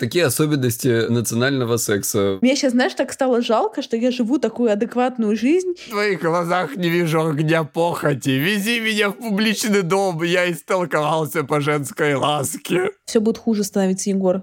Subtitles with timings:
[0.00, 2.38] Такие особенности национального секса.
[2.40, 5.74] Мне сейчас, знаешь, так стало жалко, что я живу такую адекватную жизнь.
[5.76, 8.30] В твоих глазах не вижу огня похоти.
[8.30, 12.92] Вези меня в публичный дом, я истолковался по женской ласке.
[13.04, 14.42] Все будет хуже становиться, Егор.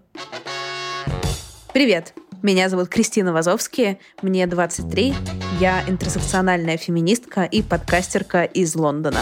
[1.74, 2.14] Привет.
[2.44, 5.14] Меня зовут Кристина Вазовски, мне 23,
[5.60, 9.22] я интерсекциональная феминистка и подкастерка из Лондона.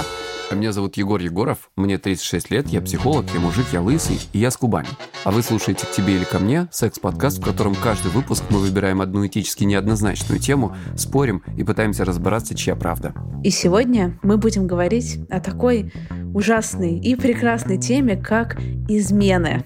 [0.52, 4.40] А Меня зовут Егор Егоров, мне 36 лет, я психолог, я мужик, я лысый, и
[4.40, 4.90] я с Кубани.
[5.24, 9.02] А вы слушаете «К тебе или ко мне»— секс-подкаст, в котором каждый выпуск мы выбираем
[9.02, 13.14] одну этически неоднозначную тему, спорим и пытаемся разобраться, чья правда.
[13.44, 15.92] И сегодня мы будем говорить о такой
[16.34, 19.64] ужасной и прекрасной теме, как измены.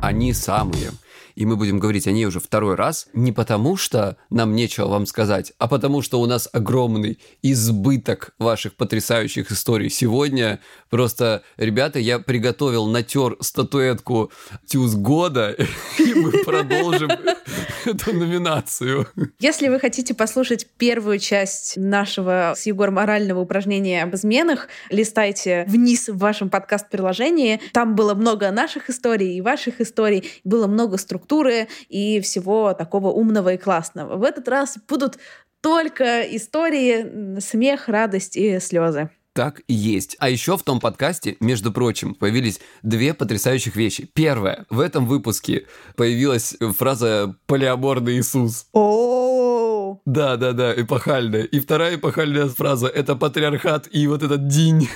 [0.00, 0.90] Они самые.
[1.34, 5.06] И мы будем говорить о ней уже второй раз, не потому что нам нечего вам
[5.06, 9.90] сказать, а потому что у нас огромный избыток ваших потрясающих историй.
[9.90, 14.30] Сегодня просто, ребята, я приготовил, натер статуэтку
[14.66, 15.56] Тюз года,
[15.98, 17.10] и мы продолжим
[17.84, 19.06] эту номинацию.
[19.38, 26.08] Если вы хотите послушать первую часть нашего с Егором морального упражнения об изменах, листайте вниз
[26.08, 27.60] в вашем подкаст-приложении.
[27.72, 33.54] Там было много наших историй и ваших историй, было много структуры и всего такого умного
[33.54, 34.16] и классного.
[34.16, 35.18] В этот раз будут
[35.60, 39.10] только истории, смех, радость и слезы.
[39.34, 40.16] Так и есть.
[40.18, 44.10] А еще в том подкасте, между прочим, появились две потрясающих вещи.
[44.12, 44.66] Первое.
[44.68, 48.66] В этом выпуске появилась фраза «полиаморный Иисус».
[48.72, 51.44] О, Да, да, да, эпохальная.
[51.44, 54.88] И вторая эпохальная фраза– это патриархат и вот этот день.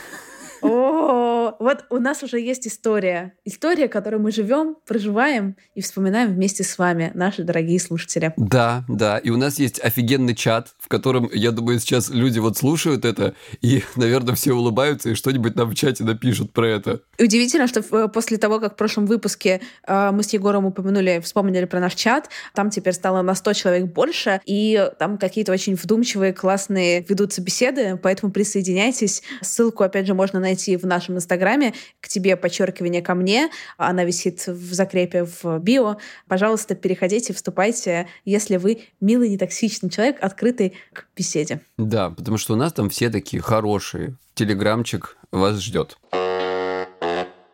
[0.61, 1.25] о,
[1.59, 3.34] вот у нас уже есть история.
[3.45, 8.33] История, которой мы живем, проживаем и вспоминаем вместе с вами, наши дорогие слушатели.
[8.37, 12.57] Да, да, и у нас есть офигенный чат, в котором, я думаю, сейчас люди вот
[12.57, 17.01] слушают это, и, наверное, все улыбаются и что-нибудь нам в чате напишут про это.
[17.19, 21.65] Удивительно, что в- после того, как в прошлом выпуске э, мы с Егором упомянули, вспомнили
[21.65, 26.33] про наш чат, там теперь стало на 100 человек больше, и там какие-то очень вдумчивые,
[26.33, 29.25] классные ведутся беседы, поэтому присоединяйтесь.
[29.43, 33.51] Ссылку, опять же, можно найти в нашем инстаграме к тебе, подчеркивание ко мне.
[33.77, 35.97] Она висит в закрепе в био.
[36.29, 41.60] Пожалуйста, переходите, вступайте, если вы милый, нетоксичный человек, открытый к беседе.
[41.78, 44.16] Да, потому что у нас там все такие хорошие.
[44.34, 45.97] Телеграмчик вас ждет.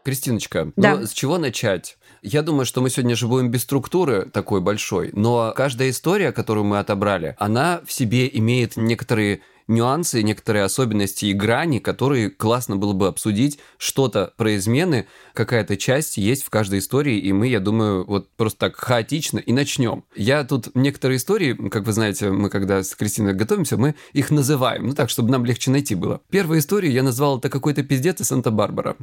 [0.04, 0.96] Кристиночка, Да.
[0.96, 1.96] ну с чего начать?
[2.22, 6.64] Я думаю, что мы сегодня же будем без структуры такой большой, но каждая история, которую
[6.64, 12.92] мы отобрали, она в себе имеет некоторые нюансы, некоторые особенности и грани, которые классно было
[12.92, 13.58] бы обсудить.
[13.78, 18.58] Что-то про измены, какая-то часть есть в каждой истории, и мы, я думаю, вот просто
[18.60, 20.04] так хаотично и начнем.
[20.14, 24.86] Я тут некоторые истории, как вы знаете, мы когда с Кристиной готовимся, мы их называем,
[24.86, 26.20] ну так, чтобы нам легче найти было.
[26.30, 28.96] Первую историю я назвал «Это какой-то пиздец и Санта-Барбара».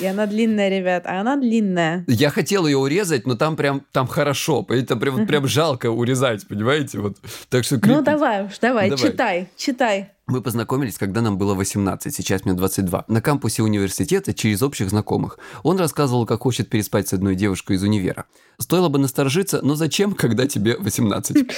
[0.00, 2.04] И она длинная, ребят, а она длинная.
[2.06, 6.98] Я хотел ее урезать, но там прям там хорошо, это прям, прям жалко урезать, понимаете?
[6.98, 7.16] Вот.
[7.48, 9.10] Так что Ну давай уж, давай, Давай.
[9.10, 10.12] читай, читай.
[10.28, 13.06] Мы познакомились, когда нам было 18, сейчас мне 22.
[13.08, 15.38] На кампусе университета через общих знакомых.
[15.62, 18.26] Он рассказывал, как хочет переспать с одной девушкой из универа.
[18.58, 21.50] Стоило бы насторожиться, но зачем, когда тебе 18?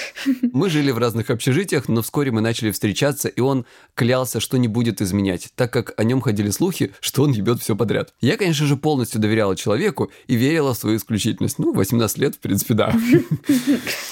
[0.52, 3.64] Мы жили в разных общежитиях, но вскоре мы начали встречаться, и он
[3.94, 7.74] клялся, что не будет изменять, так как о нем ходили слухи, что он ебет все
[7.74, 8.14] подряд.
[8.20, 11.58] Я, конечно же, полностью доверяла человеку и верила в свою исключительность.
[11.58, 12.94] Ну, 18 лет, в принципе, да.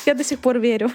[0.04, 0.90] Я до сих пор верю.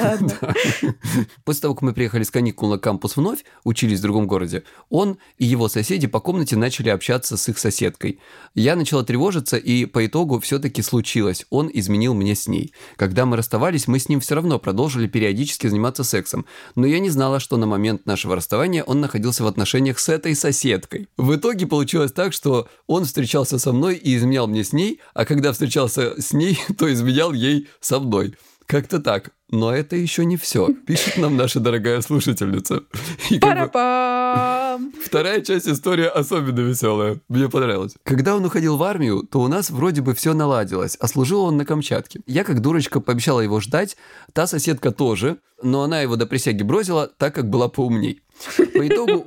[1.44, 5.18] После того, как мы приехали с каникул на кампус вновь, учились в другом городе, он
[5.38, 8.18] и его соседи по комнате начали общаться с их соседкой.
[8.54, 11.46] Я начала тревожиться, и по итогу все-таки случилось.
[11.50, 12.72] Он изменил мне с ней.
[12.96, 16.46] Когда мы расставались, мы с ним все равно продолжили периодически заниматься сексом.
[16.74, 20.34] Но я не знала, что на момент нашего расставания он находился в отношениях с этой
[20.34, 21.08] соседкой.
[21.16, 25.24] В итоге получилось так, что он встречался со мной и изменял мне с ней, а
[25.24, 28.34] когда встречался с ней, то изменял ей со мной.
[28.66, 29.32] Как-то так.
[29.52, 30.72] Но это еще не все.
[30.86, 32.84] Пишет нам наша дорогая слушательница.
[33.28, 34.92] И как бы.
[35.04, 37.20] Вторая часть истории особенно веселая.
[37.28, 37.94] Мне понравилось.
[38.02, 41.58] Когда он уходил в армию, то у нас вроде бы все наладилось, а служил он
[41.58, 42.20] на Камчатке.
[42.26, 43.98] Я как дурочка пообещала его ждать,
[44.32, 48.22] та соседка тоже, но она его до присяги бросила, так как была поумней.
[48.56, 49.24] По итогу...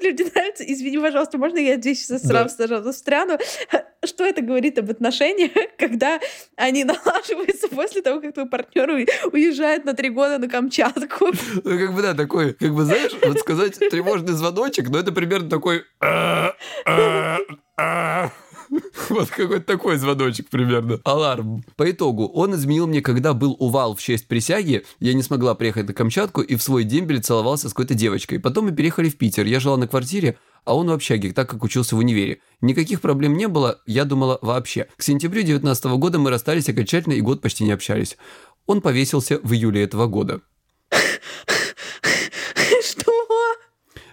[0.00, 2.48] Блин, мне нравится, извини, пожалуйста, можно я здесь сразу
[2.84, 2.92] да.
[2.92, 3.38] встряну?
[4.04, 6.20] Что это говорит об отношениях, когда
[6.56, 8.88] они налаживаются после того, как твой партнер
[9.32, 11.26] уезжает на три года на Камчатку?
[11.64, 15.50] Ну, как бы, да, такой, как бы, знаешь, вот сказать тревожный звоночек, но это примерно
[15.50, 15.84] такой...
[19.08, 21.00] Вот какой-то такой звоночек примерно.
[21.04, 21.64] Аларм.
[21.76, 25.88] По итогу, он изменил мне, когда был увал в честь присяги, я не смогла приехать
[25.88, 28.40] на Камчатку и в свой дембель целовался с какой-то девочкой.
[28.40, 31.64] Потом мы переехали в Питер, я жила на квартире, а он в общаге, так как
[31.64, 32.40] учился в универе.
[32.60, 34.88] Никаких проблем не было, я думала, вообще.
[34.96, 38.16] К сентябрю 19 года мы расстались окончательно и год почти не общались.
[38.66, 40.42] Он повесился в июле этого года.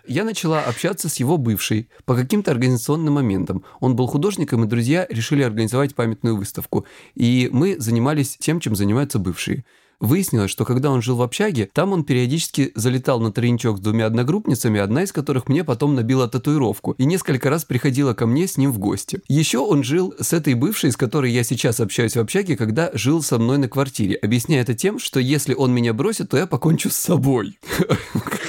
[0.07, 3.63] Я начала общаться с его бывшей по каким-то организационным моментам.
[3.80, 6.86] Он был художником, и друзья решили организовать памятную выставку.
[7.16, 9.66] И мы занимались тем, чем занимаются бывшие.
[10.00, 14.07] Выяснилось, что когда он жил в общаге, там он периодически залетал на тройничок с двумя
[14.07, 18.58] одногруппницами, одна из которых мне потом набила татуировку, и несколько раз приходила ко мне с
[18.58, 19.22] ним в гости.
[19.28, 23.22] Еще он жил с этой бывшей, с которой я сейчас общаюсь в общаге, когда жил
[23.22, 26.90] со мной на квартире, объясняя это тем, что если он меня бросит, то я покончу
[26.90, 27.58] с собой.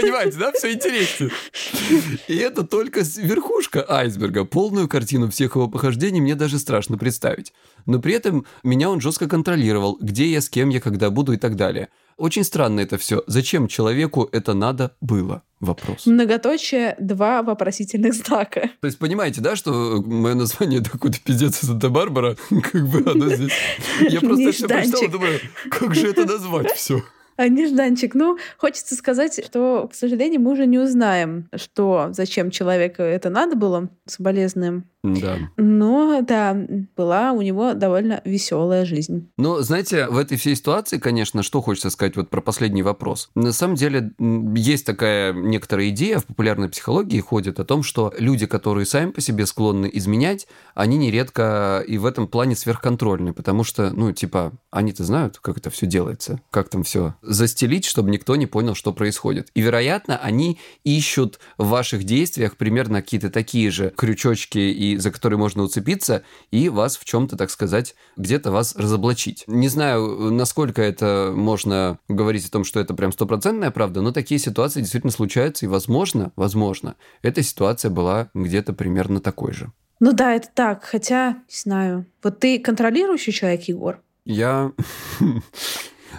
[0.00, 0.52] Понимаете, да?
[0.52, 1.30] Все интереснее.
[2.28, 4.44] И это только верхушка айсберга.
[4.44, 7.52] Полную картину всех его похождений мне даже страшно представить.
[7.86, 11.36] Но при этом меня он жестко контролировал, где я, с кем я, когда буду и
[11.36, 11.88] так далее.
[12.16, 13.24] Очень странно это все.
[13.26, 15.42] Зачем человеку это надо было?
[15.60, 16.06] Вопрос.
[16.06, 18.70] Многоточие, два вопросительных знака.
[18.80, 22.36] То есть понимаете, да, что мое название это какой-то пиздец Санта-Барбара,
[22.72, 23.52] как бы оно здесь...
[24.00, 27.02] Я просто все прочитал думаю, как же это назвать все?
[27.40, 28.14] А, нежданчик.
[28.14, 33.56] Ну, хочется сказать, что, к сожалению, мы уже не узнаем, что, зачем человеку это надо
[33.56, 34.84] было, соболезнуем.
[35.02, 35.38] Да.
[35.56, 36.54] Но, да,
[36.96, 39.30] была у него довольно веселая жизнь.
[39.38, 43.30] Но, знаете, в этой всей ситуации, конечно, что хочется сказать вот про последний вопрос.
[43.34, 48.46] На самом деле, есть такая некоторая идея в популярной психологии ходит о том, что люди,
[48.46, 53.90] которые сами по себе склонны изменять, они нередко и в этом плане сверхконтрольны, потому что,
[53.92, 58.46] ну, типа, они-то знают, как это все делается, как там все застелить, чтобы никто не
[58.46, 59.50] понял, что происходит.
[59.54, 65.38] И, вероятно, они ищут в ваших действиях примерно какие-то такие же крючочки, и за которые
[65.38, 69.44] можно уцепиться, и вас в чем-то, так сказать, где-то вас разоблачить.
[69.46, 74.40] Не знаю, насколько это можно говорить о том, что это прям стопроцентная правда, но такие
[74.40, 79.72] ситуации действительно случаются, и, возможно, возможно, эта ситуация была где-то примерно такой же.
[80.00, 82.06] Ну да, это так, хотя, не знаю.
[82.22, 84.00] Вот ты контролирующий человек, Егор?
[84.24, 84.72] Я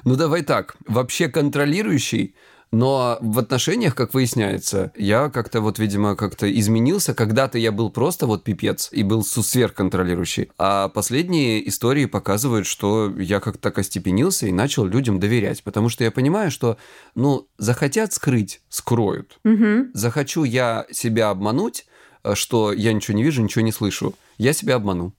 [0.03, 2.35] ну давай так, вообще контролирующий,
[2.71, 7.13] но в отношениях, как выясняется, я как-то вот, видимо, как-то изменился.
[7.13, 10.51] Когда-то я был просто вот пипец и был сверхконтролирующий.
[10.57, 15.63] А последние истории показывают, что я как-то так остепенился и начал людям доверять.
[15.63, 16.77] Потому что я понимаю, что,
[17.13, 19.37] ну, захотят скрыть, скроют.
[19.43, 19.89] Угу.
[19.93, 21.85] Захочу я себя обмануть,
[22.23, 24.15] э, что я ничего не вижу, ничего не слышу.
[24.37, 25.13] Я себя обману.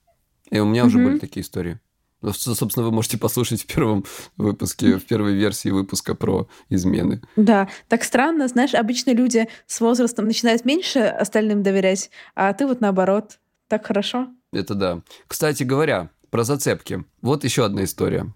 [0.49, 0.87] И у меня угу.
[0.87, 1.79] уже были такие истории.
[2.23, 4.05] Ну, собственно, вы можете послушать в первом
[4.37, 7.21] выпуске, в первой версии выпуска про измены.
[7.35, 12.79] Да, так странно, знаешь, обычно люди с возрастом начинают меньше остальным доверять, а ты вот
[12.79, 13.39] наоборот.
[13.67, 14.29] Так хорошо.
[14.53, 15.01] Это да.
[15.27, 17.03] Кстати говоря, про зацепки.
[17.21, 18.31] Вот еще одна история.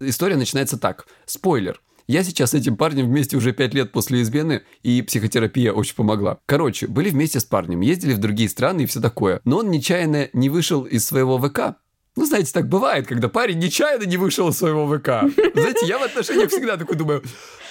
[0.00, 1.06] История начинается так.
[1.26, 1.80] Спойлер.
[2.08, 6.38] Я сейчас с этим парнем вместе уже пять лет после измены, и психотерапия очень помогла.
[6.46, 9.42] Короче, были вместе с парнем, ездили в другие страны и все такое.
[9.44, 11.76] Но он нечаянно не вышел из своего ВК,
[12.18, 15.30] ну, знаете, так бывает, когда парень нечаянно не вышел из своего ВК.
[15.54, 17.22] Знаете, я в отношениях всегда такой думаю,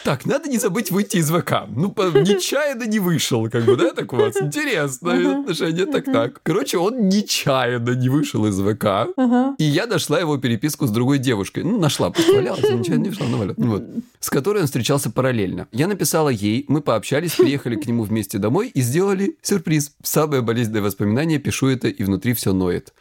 [0.07, 1.67] так, надо не забыть выйти из ВК.
[1.67, 4.41] Ну, по, нечаянно не вышел, как бы, да, так вот.
[4.41, 6.39] Интересно, uh-huh, отношения так-так.
[6.43, 9.09] Короче, он нечаянно не вышел из ВК,
[9.57, 11.65] и я нашла его переписку с другой девушкой.
[11.65, 13.83] Ну, нашла, просто валялась, нечаянно не вышла, но Вот.
[14.21, 15.67] С которой он встречался параллельно.
[15.73, 19.91] Я написала ей, мы пообщались, приехали к нему вместе домой и сделали сюрприз.
[20.03, 22.93] Самое болезненное воспоминание, пишу это, и внутри все ноет.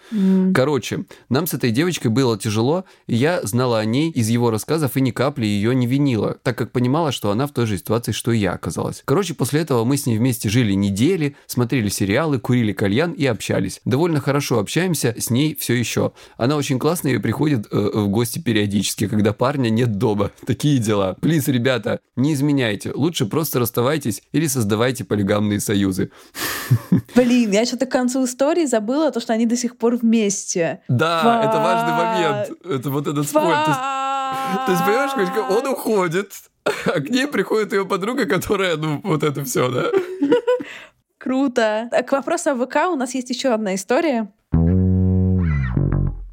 [0.53, 4.97] Короче, нам с этой девочкой было тяжело, и я знала о ней из его рассказов
[4.97, 7.76] и ни капли ее не винила, так как понимала, понимала, что она в той же
[7.76, 9.03] ситуации, что и я оказалась.
[9.05, 13.83] Короче, после этого мы с ней вместе жили недели, смотрели сериалы, курили кальян и общались.
[13.85, 16.12] Довольно хорошо общаемся с ней все еще.
[16.38, 20.31] Она очень классная и приходит э, в гости периодически, когда парня нет дома.
[20.47, 21.17] Такие дела.
[21.21, 22.93] Плиз, ребята, не изменяйте.
[22.95, 26.11] Лучше просто расставайтесь или создавайте полигамные союзы.
[27.15, 30.81] Блин, я что-то к концу истории забыла то, что они до сих пор вместе.
[30.88, 31.43] Да, Фа...
[31.47, 32.65] это важный момент.
[32.65, 33.43] Это вот этот спор.
[33.43, 36.33] То есть, то есть, понимаешь, он уходит,
[36.87, 39.87] а к ней приходит ее подруга, которая, ну, вот это все, да?
[41.19, 41.89] Круто.
[42.07, 44.33] К вопросу о ВК у нас есть еще одна история.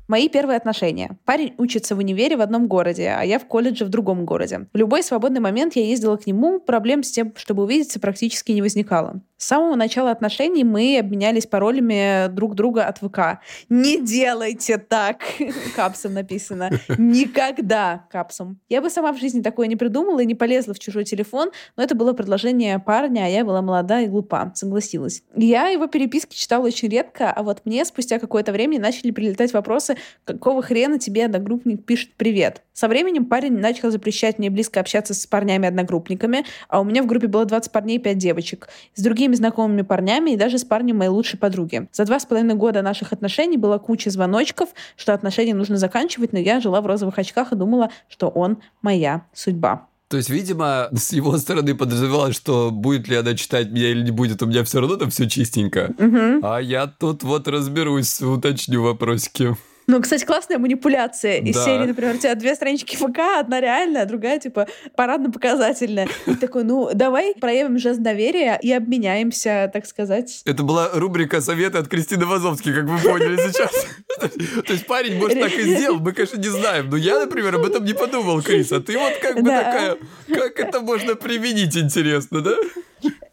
[0.08, 1.18] Мои первые отношения.
[1.26, 4.68] Парень учится в универе в одном городе, а я в колледже в другом городе.
[4.72, 8.62] В любой свободный момент я ездила к нему, проблем с тем, чтобы увидеться, практически не
[8.62, 9.22] возникало.
[9.44, 13.42] С самого начала отношений мы обменялись паролями друг друга от ВК.
[13.68, 15.20] Не делайте так,
[15.76, 16.70] капсом написано.
[16.98, 18.62] Никогда, капсом.
[18.70, 21.84] Я бы сама в жизни такое не придумала и не полезла в чужой телефон, но
[21.84, 24.54] это было предложение парня, а я была молода и глупа.
[24.56, 25.24] Согласилась.
[25.36, 29.98] Я его переписки читала очень редко, а вот мне спустя какое-то время начали прилетать вопросы,
[30.24, 32.62] какого хрена тебе одногруппник пишет «привет».
[32.72, 37.28] Со временем парень начал запрещать мне близко общаться с парнями-одногруппниками, а у меня в группе
[37.28, 38.70] было 20 парней и 5 девочек.
[38.96, 41.88] С другими знакомыми парнями и даже с парнем моей лучшей подруги.
[41.92, 46.40] За два с половиной года наших отношений была куча звоночков, что отношения нужно заканчивать, но
[46.40, 49.88] я жила в розовых очках и думала, что он моя судьба.
[50.14, 54.12] То есть, видимо, с его стороны подразумевалось, что будет ли она читать меня или не
[54.12, 55.92] будет, у меня все равно там все чистенько.
[55.98, 56.46] Угу.
[56.46, 59.56] А я тут вот разберусь, уточню вопросики.
[59.88, 61.66] Ну, кстати, классная манипуляция из Да.
[61.66, 66.08] серии, например, у тебя две странички ФК, одна реальная, а другая, типа, парадно-показательная.
[66.28, 70.42] И такой, ну, давай проявим жест доверия и обменяемся, так сказать.
[70.46, 73.72] Это была рубрика «Советы от Кристины Вазовски», как вы поняли сейчас.
[74.66, 76.90] То есть парень, может, так и сделал, мы, конечно, не знаем.
[76.90, 78.72] Но я, например, об этом не подумал, Крис.
[78.72, 79.98] А ты вот как бы такая...
[80.30, 82.56] Как это можно применить, интересно, да?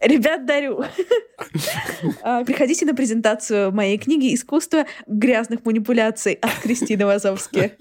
[0.01, 0.85] Ребят, дарю.
[2.23, 7.73] А, Приходите на презентацию моей книги «Искусство грязных манипуляций» от Кристины Вазовски.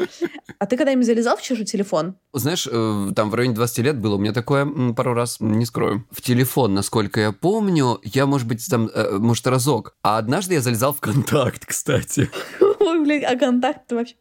[0.57, 2.15] А ты когда-нибудь залезал в чужой телефон?
[2.33, 6.05] Знаешь, э, там в районе 20 лет было у меня такое пару раз, не скрою.
[6.11, 9.95] В телефон, насколько я помню, я, может быть, там, э, может, разок.
[10.03, 12.29] А однажды я залезал в контакт, кстати.
[12.89, 14.15] Ой, блин, а контакт вообще...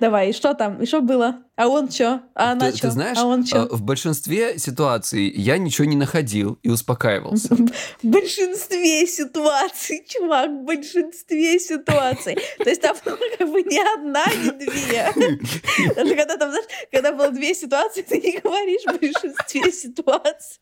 [0.00, 0.82] Давай, и что там?
[0.82, 1.44] И что было?
[1.56, 2.22] А он что?
[2.34, 2.88] А она Ты, что?
[2.88, 3.68] ты знаешь, а он э, что?
[3.70, 7.54] в большинстве ситуаций я ничего не находил и успокаивался.
[8.02, 12.36] В большинстве ситуаций, чувак, в большинстве ситуаций.
[12.58, 15.12] То есть там как бы не одна, не две.
[15.94, 20.58] Даже когда там, знаешь, когда было две ситуации, ты не говоришь в большинстве ситуаций.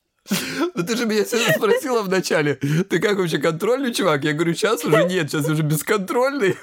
[0.74, 4.24] Ну ты же меня сегодня спросила вначале, ты как вообще контрольный чувак?
[4.24, 6.56] Я говорю, сейчас уже нет, сейчас уже бесконтрольный.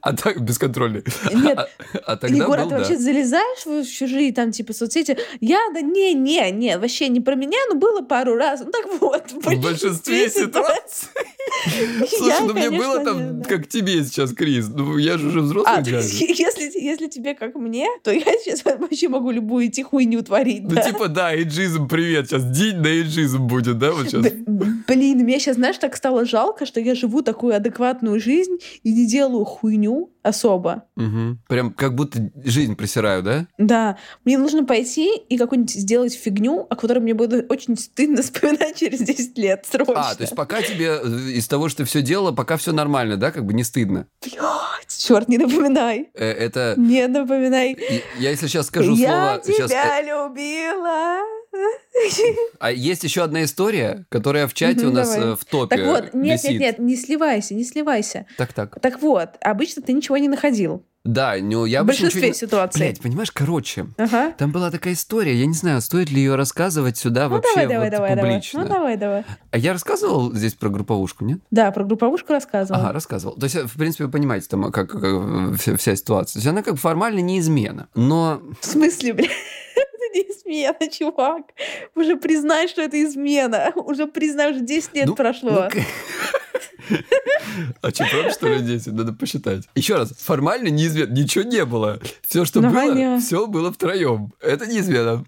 [0.00, 1.04] А так, бесконтрольный.
[1.32, 1.68] Нет, А,
[2.04, 2.78] а тогда Егор, а был, ты да.
[2.78, 5.16] вообще залезаешь в чужие там типа соцсети?
[5.40, 8.60] Я, да не, не, не, вообще не про меня, но было пару раз.
[8.60, 11.08] Ну так вот, в В большинстве ситуаций.
[12.08, 14.68] Слушай, ну мне было там, как тебе сейчас, Крис.
[14.68, 19.08] Ну я же уже взрослый А, если, если тебе как мне, то я сейчас вообще
[19.08, 20.62] могу любую идти хуйню творить.
[20.64, 24.26] Ну типа, да, эйджизм, привет, сейчас день на эйджизм будет, да, вот сейчас.
[24.86, 29.06] Блин, мне сейчас, знаешь, так стало жалко, что я живу такую адекватную жизнь и не
[29.06, 30.84] делаю хуйню особо.
[30.96, 31.40] Мгм.
[31.48, 33.46] Прям как будто жизнь просираю, да?
[33.58, 38.76] Да, мне нужно пойти и какую-нибудь сделать фигню, о которой мне будет очень стыдно вспоминать
[38.76, 40.10] через 10 лет срочно.
[40.10, 43.16] А, то есть пока тебе э, из того, что ты все делала, пока все нормально,
[43.16, 44.06] да, как бы не стыдно.
[44.22, 46.10] Блядь, черт, не напоминай.
[46.14, 47.72] Э, Это Не напоминай.
[47.72, 51.18] и- я если сейчас скажу я слово, сейчас, тебя любила.
[52.60, 55.32] А есть еще одна история, которая в чате у нас давай.
[55.32, 56.60] э, в топе Так вот, нет, висит.
[56.60, 58.26] нет, нет, не сливайся, не сливайся.
[58.36, 58.80] Так, так.
[58.80, 60.84] Так вот, обычно ты ничего не находил.
[61.04, 62.80] Да, ну я в большинстве ничего ситуаций.
[62.80, 64.32] Блядь, понимаешь, короче, Ага.
[64.36, 67.68] там была такая история, я не знаю, стоит ли ее рассказывать сюда Ну вообще давай,
[67.68, 68.30] давай, вот давай, давай.
[68.32, 68.60] публично.
[68.62, 69.24] Ну давай, давай.
[69.50, 71.38] А я рассказывал здесь про групповушку, нет?
[71.50, 72.80] Да, про групповушку рассказывал.
[72.80, 73.36] Ага, рассказывал.
[73.36, 76.34] То есть, э, в принципе, вы понимаете, там, как, как, э, вся, вся ситуация.
[76.34, 77.88] То есть, она как формально не измена.
[77.94, 79.28] Но В смысле, бля?
[80.14, 81.42] Не измена, чувак.
[81.94, 83.72] Уже признай, что это измена.
[83.76, 85.68] Уже признай, уже 10 лет Ну, прошло.
[85.72, 85.82] ну,
[87.82, 88.92] А правда, что ли, 10?
[88.92, 89.64] Надо посчитать.
[89.74, 91.12] Еще раз, формально неизменно.
[91.12, 92.00] Ничего не было.
[92.26, 93.20] Все, что Ну, было, понятно.
[93.20, 94.32] все было втроем.
[94.40, 95.24] Это неизменно.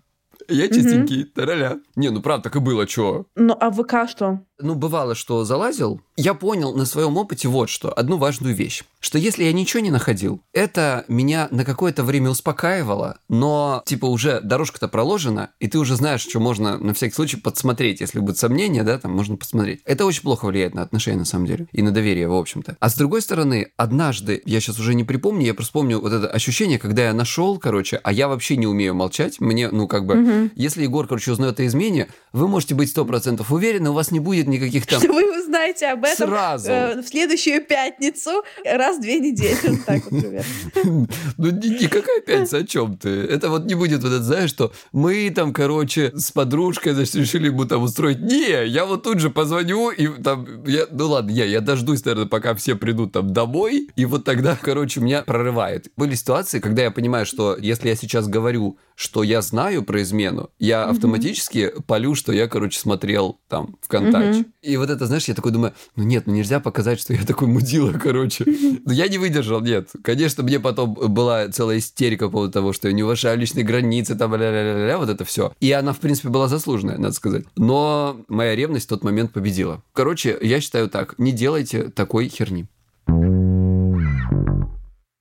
[0.49, 1.79] Я чистенький, тараля.
[1.97, 3.27] Не, ну правда, так и было, что?
[3.37, 4.41] Ну, а ВК что?
[4.63, 6.01] Ну, бывало, что залазил.
[6.17, 8.83] Я понял на своем опыте вот что, одну важную вещь.
[9.01, 14.41] Что если я ничего не находил, это меня на какое-то время успокаивало, но, типа, уже
[14.43, 18.01] дорожка-то проложена, и ты уже знаешь, что можно на всякий случай подсмотреть.
[18.01, 19.81] Если будет сомнение, да, там можно посмотреть.
[19.87, 22.77] Это очень плохо влияет на отношения, на самом деле, и на доверие, в общем-то.
[22.79, 26.29] А с другой стороны, однажды, я сейчас уже не припомню, я просто помню вот это
[26.29, 29.41] ощущение, когда я нашел, короче, а я вообще не умею молчать.
[29.41, 33.91] Мне, ну, как бы, если Егор, короче, узнает о измене, вы можете быть 100% уверены,
[33.91, 35.01] у вас не будет никаких там...
[35.03, 36.71] Что вы узнаете об этом Сразу.
[36.71, 38.31] э, в следующую пятницу
[38.65, 39.57] раз в две недели.
[39.65, 40.45] Вот Так вот, примерно.
[41.39, 43.09] Ну, ни- никакая пятница, о чем ты?
[43.09, 47.47] Это вот не будет вот это, знаешь, что мы там, короче, с подружкой, значит, решили
[47.47, 48.21] ему там устроить.
[48.21, 52.27] Не, я вот тут же позвоню, и там, я, ну ладно, я, я дождусь, наверное,
[52.29, 55.91] пока все придут там домой, и вот тогда, короче, меня прорывает.
[55.97, 60.51] Были ситуации, когда я понимаю, что если я сейчас говорю что я знаю про измену,
[60.59, 64.45] я автоматически полю, что я, короче, смотрел там ВКонтакте.
[64.61, 67.49] И вот это, знаешь, я такой думаю, ну нет, ну нельзя показать, что я такой
[67.49, 68.45] мудила, короче.
[68.85, 69.89] Но я не выдержал, нет.
[70.05, 74.17] Конечно, мне потом была целая истерика по поводу того, что я не уважаю личные границы,
[74.17, 75.55] там, ля-ля-ля-ля, вот это все.
[75.61, 77.47] И она, в принципе, была заслуженная, надо сказать.
[77.57, 79.83] Но моя ревность в тот момент победила.
[79.95, 82.67] Короче, я считаю так, не делайте такой херни.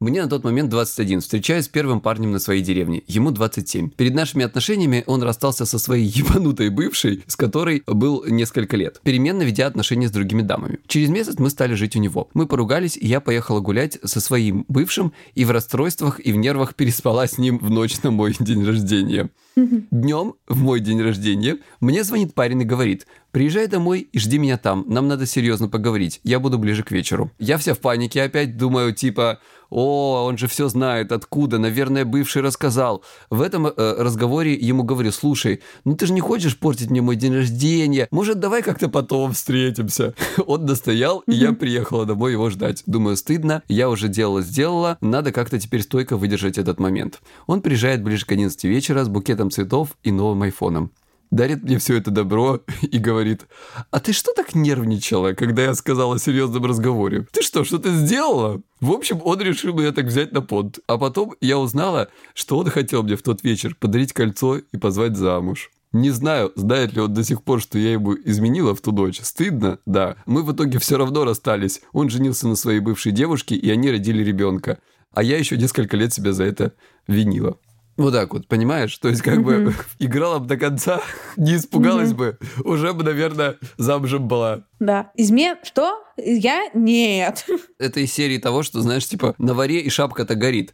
[0.02, 1.20] Мне на тот момент 21.
[1.20, 3.04] Встречаюсь с первым парнем на своей деревне.
[3.08, 3.90] Ему 27.
[3.90, 9.42] Перед нашими отношениями он расстался со своей ебанутой бывшей, с которой был несколько лет, переменно
[9.42, 10.80] ведя отношения с другими дамами.
[10.88, 12.30] Через месяц мы стали жить у него.
[12.34, 16.76] Мы поругались, и я поехала гулять со своим бывшим, и в расстройствах, и в нервах
[16.76, 19.30] переспала с ним в ночь на мой день рождения.
[19.58, 24.58] Днем, в мой день рождения, мне звонит парень и говорит, приезжай домой и жди меня
[24.58, 27.32] там, нам надо серьезно поговорить, я буду ближе к вечеру.
[27.40, 32.42] Я вся в панике опять, думаю, типа, о, он же все знает, откуда, наверное, бывший
[32.42, 33.04] рассказал.
[33.30, 37.16] В этом э, разговоре ему говорю, слушай, ну ты же не хочешь портить мне мой
[37.16, 40.16] день рождения, может, давай как-то потом встретимся.
[40.48, 42.84] Он настоял, и я приехала домой его ждать.
[42.86, 47.22] Думаю, стыдно, я уже делала, сделала, надо как-то теперь стойко выдержать этот момент.
[47.46, 50.92] Он приезжает ближе к 11 вечера с букетом цветов и новым айфоном
[51.32, 53.48] дарит мне все это добро и говорит,
[53.92, 57.28] а ты что так нервничала, когда я сказала о серьезном разговоре?
[57.32, 58.62] Ты что, что-то сделала?
[58.80, 60.80] В общем, он решил меня так взять на понт.
[60.88, 65.18] А потом я узнала, что он хотел мне в тот вечер подарить кольцо и позвать
[65.18, 65.72] замуж.
[65.92, 69.20] Не знаю, знает ли он до сих пор, что я ему изменила в ту ночь.
[69.22, 69.80] Стыдно?
[69.88, 70.18] Да.
[70.28, 71.82] Мы в итоге все равно расстались.
[71.94, 74.78] Он женился на своей бывшей девушке, и они родили ребенка.
[75.12, 76.74] А я еще несколько лет себя за это
[77.08, 77.58] винила.
[78.00, 78.98] Вот так вот, понимаешь?
[78.98, 81.02] То есть, как бы играла бы до конца,
[81.36, 84.62] не испугалась бы, уже бы, наверное, замужем была.
[84.80, 85.12] Да.
[85.16, 85.58] Измен...
[85.64, 86.02] Что?
[86.16, 86.70] Я?
[86.74, 87.46] Нет.
[87.78, 90.74] Это из серии того, что, знаешь, типа, на варе и шапка-то горит.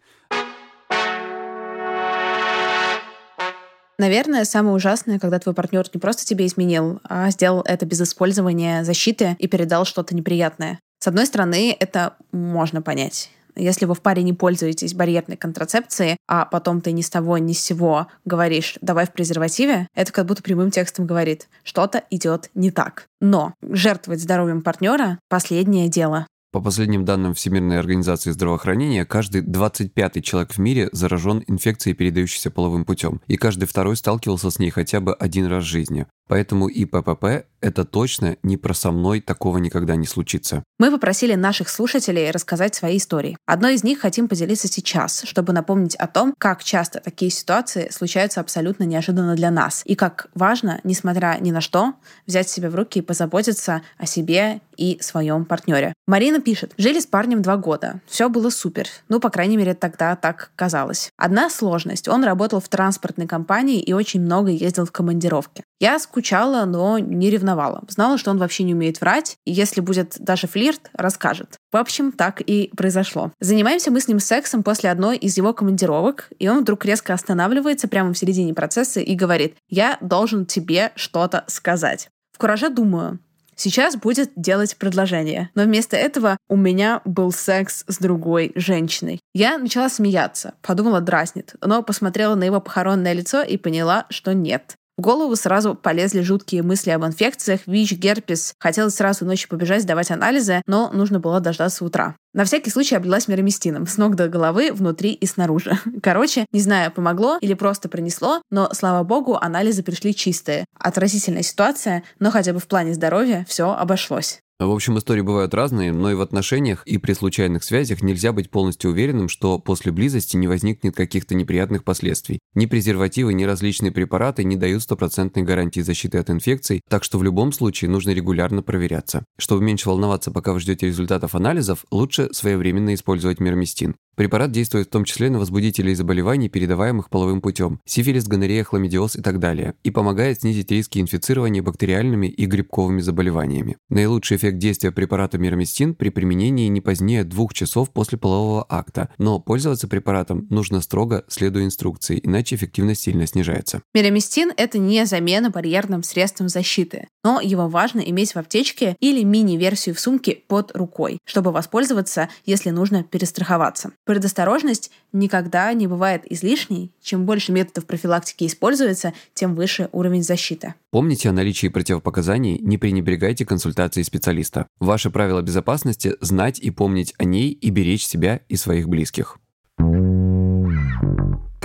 [3.98, 8.84] Наверное, самое ужасное, когда твой партнер не просто тебе изменил, а сделал это без использования
[8.84, 10.77] защиты и передал что-то неприятное.
[11.00, 13.32] С одной стороны, это можно понять.
[13.55, 17.53] Если вы в паре не пользуетесь барьерной контрацепцией, а потом ты ни с того ни
[17.53, 22.71] с сего говоришь «давай в презервативе», это как будто прямым текстом говорит «что-то идет не
[22.71, 23.07] так».
[23.21, 26.27] Но жертвовать здоровьем партнера— последнее дело.
[26.55, 32.85] По последним данным Всемирной организации здравоохранения, каждый 25-й человек в мире заражен инфекцией, передающейся половым
[32.85, 36.07] путем, и каждый второй сталкивался с ней хотя бы один раз в жизни.
[36.27, 40.64] Поэтому и ППП– это точно не про со мной такого никогда не случится.
[40.77, 43.38] Мы попросили наших слушателей рассказать свои истории.
[43.46, 48.40] Одной из них хотим поделиться сейчас, чтобы напомнить о том, как часто такие ситуации случаются
[48.40, 51.94] абсолютно неожиданно для нас, и как важно, несмотря ни на что,
[52.27, 55.94] взять себя в руки и позаботиться о себе и своем партнере.
[56.07, 60.16] Марина пишет, жили с парнем два года, все было супер, ну, по крайней мере, тогда
[60.16, 61.09] так казалось.
[61.18, 65.64] Одна сложность, он работал в транспортной компании и очень много ездил в командировки.
[65.79, 67.83] Я скучала, но не ревновала.
[67.90, 71.57] Знала, что он вообще не умеет врать, и если будет даже флирт, расскажет.
[71.72, 73.33] В общем, так и произошло.
[73.42, 77.88] Занимаемся мы с ним сексом после одной из его командировок, и он вдруг резко останавливается
[77.90, 82.09] прямо в середине процесса и говорит, я должен тебе что-то сказать.
[82.31, 83.20] В кураже думаю,
[83.57, 85.50] Сейчас будет делать предложение.
[85.55, 89.22] Но вместо этого у меня был секс с другой женщиной.
[89.33, 94.75] Я начала смеяться, подумала, дразнит, но посмотрела на его похоронное лицо и поняла, что нет.
[94.98, 98.53] В голову сразу полезли жуткие мысли об инфекциях, ВИЧ, герпес.
[98.60, 102.16] Хотелось сразу ночью побежать сдавать анализы, но нужно было дождаться утра.
[102.34, 105.77] На всякий случай облилась мироместином, с ног до головы, внутри и снаружи.
[106.01, 110.64] Короче, не знаю, помогло или просто принесло, но, слава богу, анализы пришли чистые.
[110.79, 114.40] Отвратительная ситуация, но хотя бы в плане здоровья все обошлось.
[114.57, 118.50] В общем, истории бывают разные, но и в отношениях, и при случайных связях нельзя быть
[118.50, 122.39] полностью уверенным, что после близости не возникнет каких-то неприятных последствий.
[122.53, 127.24] Ни презервативы, ни различные препараты не дают стопроцентной гарантии защиты от инфекций, так что в
[127.24, 129.25] любом случае нужно регулярно проверяться.
[129.37, 133.96] Чтобы меньше волноваться, пока вы ждете результатов анализов, лучше своевременно использовать мироместин.
[134.15, 139.22] Препарат действует в том числе на возбудителей заболеваний, передаваемых половым путем, сифилис, гонорея, хламидиоз и
[139.22, 143.75] так далее, и помогает снизить риски инфицирования бактериальными и грибковыми заболеваниями.
[143.89, 149.40] Наилучший эффект действия препарата мироместин при применении не позднее двух часов после полового акта, но
[149.40, 153.81] пользоваться препаратом нужно строго, следуя инструкции, иначе эффективность сильно снижается.
[153.96, 159.96] Мироместин– это не замена барьерным средством защиты, но его важно иметь в аптечке или мини-версию
[159.96, 163.94] в сумке под рукой, чтобы воспользоваться, если нужно перестраховаться.
[164.03, 166.92] Предосторожность никогда не бывает излишней.
[167.01, 170.75] Чем больше методов профилактики используется, тем выше уровень защиты.
[170.92, 174.68] Помните о наличии противопоказаний, не пренебрегайте консультацией специалиста.
[174.79, 179.40] Ваше правило безопасности– знать и помнить о ней и беречь себя и своих близких.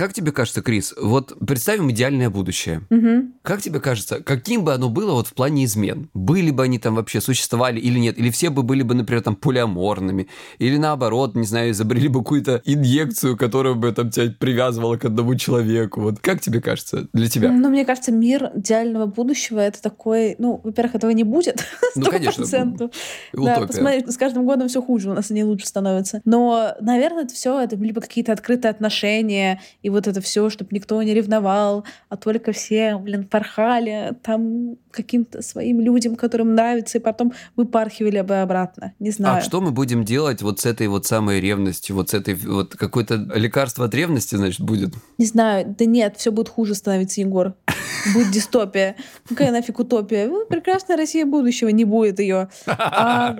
[0.01, 2.81] Как тебе кажется, Крис, вот представим идеальное будущее.
[2.89, 3.35] Мгм.
[3.43, 6.09] Как тебе кажется, каким бы оно было вот в плане измен?
[6.15, 8.17] Были бы они там вообще, существовали или нет?
[8.17, 10.27] Или все бы были бы, например, там полиаморными?
[10.57, 15.35] Или наоборот, не знаю, изобрели бы какую-то инъекцию, которая бы там тебя привязывала к одному
[15.35, 16.01] человеку?
[16.01, 17.51] Вот как тебе кажется для тебя?
[17.51, 21.63] Ну, мне кажется, мир идеального будущего это такой, ну, во-первых, этого не будет.
[21.93, 22.91] Ну, Сто конечно, процентов.
[23.33, 26.21] Да, посмотри, с каждым годом все хуже, у нас они лучше становятся.
[26.23, 31.01] Но, наверное, это все, это либо какие-то открытые отношения, и вот это все, чтобы никто
[31.03, 37.33] не ревновал, а только все, блин, порхали там каким-то своим людям, которым нравится, и потом
[37.55, 38.93] выпархивали бы обратно.
[38.99, 39.37] Не знаю.
[39.37, 42.75] А что мы будем делать вот с этой вот самой ревностью, вот с этой вот
[42.75, 44.93] какое-то лекарство от ревности, значит, будет?
[45.17, 47.53] Не знаю, да нет, все будет хуже становиться, Егор.
[48.13, 48.95] Будет дистопия.
[49.27, 50.27] Какая нафиг утопия?
[50.27, 52.49] Ну, прекрасная Россия будущего, не будет ее.
[52.65, 53.37] А,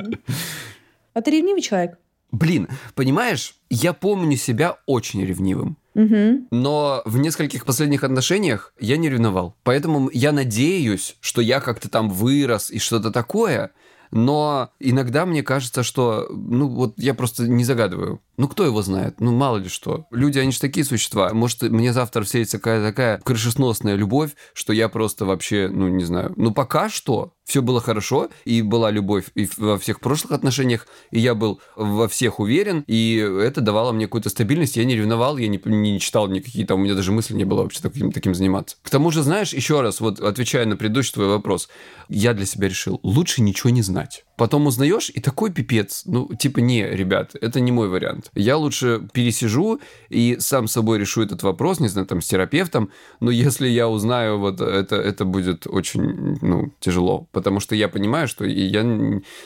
[1.14, 1.98] а ты ревнивый человек?
[2.32, 5.78] Блин, понимаешь, я помню себя очень ревнивым.
[5.94, 6.48] Мгм.
[6.52, 9.56] Но в нескольких последних отношениях я не ревновал.
[9.64, 13.72] Поэтому я надеюсь, что я как-то там вырос и что-то такое.
[14.12, 18.22] Но иногда мне кажется, что, ну вот я просто не загадываю.
[18.38, 19.20] Ну кто его знает?
[19.20, 20.06] Ну мало ли что.
[20.12, 21.34] Люди, они же такие существа.
[21.34, 26.34] Может, мне завтра встретится какая-то такая крышесносная любовь, что я просто вообще, ну не знаю.
[26.38, 31.20] Ну пока что все было хорошо, и была любовь и во всех прошлых отношениях, и
[31.20, 34.78] я был во всех уверен, и это давало мне какую-то стабильность.
[34.78, 37.64] Я не ревновал, я не, не читал никакие там, у меня даже мысли не было
[37.64, 38.78] вообще таким, таким заниматься.
[38.82, 41.68] К тому же, знаешь, еще раз, вот отвечая на предыдущий твой вопрос,
[42.08, 44.24] я для себя решил, лучше ничего не знать.
[44.42, 46.02] Потом узнаешь, и такой пипец.
[46.06, 48.32] Ну, типа, не, ребят, это не мой вариант.
[48.34, 53.30] Я лучше пересижу и сам собой решу этот вопрос, не знаю, там, с терапевтом, но
[53.30, 57.28] если я узнаю, вот это, это будет очень, ну, тяжело.
[57.32, 58.84] Потому что я понимаю, что я,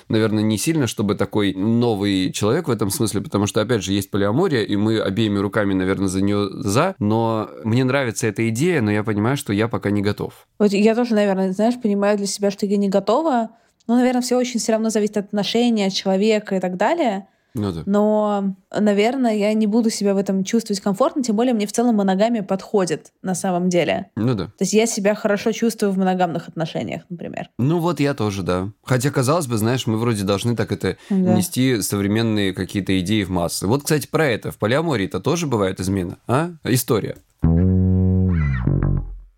[0.07, 4.09] наверное, не сильно, чтобы такой новый человек в этом смысле, потому что, опять же, есть
[4.09, 8.91] полиамория, и мы обеими руками, наверное, за нее за, но мне нравится эта идея, но
[8.91, 10.47] я понимаю, что я пока не готов.
[10.57, 13.49] Вот я тоже, наверное, знаешь, понимаю для себя, что я не готова.
[13.87, 17.27] Но, наверное, все очень все равно зависит от отношения, от человека и так далее.
[17.57, 17.83] Ну да.
[17.85, 21.95] Но, наверное, я не буду себя в этом чувствовать комфортно, тем более мне в целом
[21.95, 24.07] моногамия подходит на самом деле.
[24.17, 24.47] Ну да.
[24.47, 27.49] То есть я себя хорошо чувствую в моногамных отношениях, например.
[27.57, 28.71] Ну вот я тоже, да.
[28.83, 31.15] Хотя, казалось бы, знаешь, мы вроде должны так это Да.
[31.15, 33.67] нести современные какие-то идеи в массы.
[33.67, 34.51] Вот, кстати, про это.
[34.51, 36.49] В полиамории-то тоже бывает измена, а?
[36.65, 37.15] История.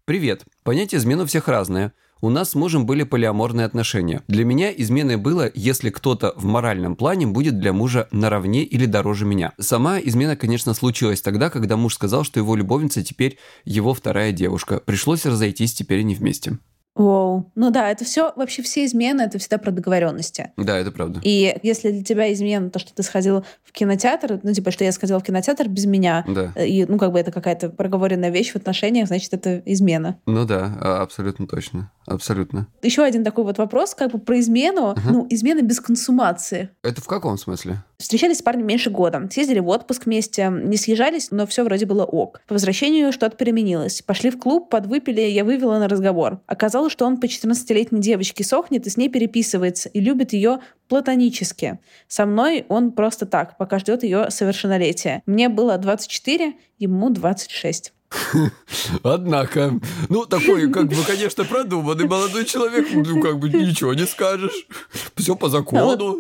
[0.06, 0.44] Привет.
[0.64, 1.92] Понятие измены у всех разное.
[2.20, 4.24] У нас с мужем были полиаморные отношения.
[4.28, 9.26] Для меня изменой было, если кто-то в моральном плане будет для мужа наравне или дороже
[9.26, 9.54] меня.
[9.60, 14.82] Сама измена, конечно, случилась тогда, когда муж сказал, что его любовница теперь его вторая девушка.
[14.84, 16.58] Пришлось разойтись, теперь они вместе.
[16.98, 17.52] Воу.
[17.56, 20.52] Ну да, это все, вообще все измены, это всегда про договоренности.
[20.58, 21.20] Да, это правда.
[21.24, 24.92] И если для тебя измена то, что ты сходил в кинотеатр, ну типа, что я
[24.92, 26.52] сходила в кинотеатр без меня, Да.
[26.64, 30.20] и, ну, как бы это какая-то проговоренная вещь в отношениях, значит, это измена.
[30.26, 31.92] Ну да, а, абсолютно точно.
[32.06, 32.68] Абсолютно.
[32.82, 34.96] Еще один такой вот вопрос, как бы про измену.
[35.06, 36.70] Ну, измена без консумации.
[36.84, 37.84] Это в каком смысле?
[38.00, 42.06] Встречались с парнем меньше года, съездили в отпуск вместе, не съезжались, но все вроде было
[42.06, 42.42] ок.
[42.48, 44.04] По возвращению что-то переменилось.
[44.04, 46.40] Пошли в клуб, подвыпили, я вывела на разговор.
[46.46, 51.80] Оказалось, что он по 14-летней девочке сохнет и с ней переписывается, и любит ее платонически.
[52.08, 55.24] Со мной он просто так, пока ждет ее совершеннолетия.
[55.26, 57.94] Мне было 24, ему 26.
[59.04, 59.74] Однако,
[60.10, 64.68] ну, такой, как бы, конечно, продуманный молодой человек, ну, как бы, ничего не скажешь.
[65.16, 66.18] Все по закону.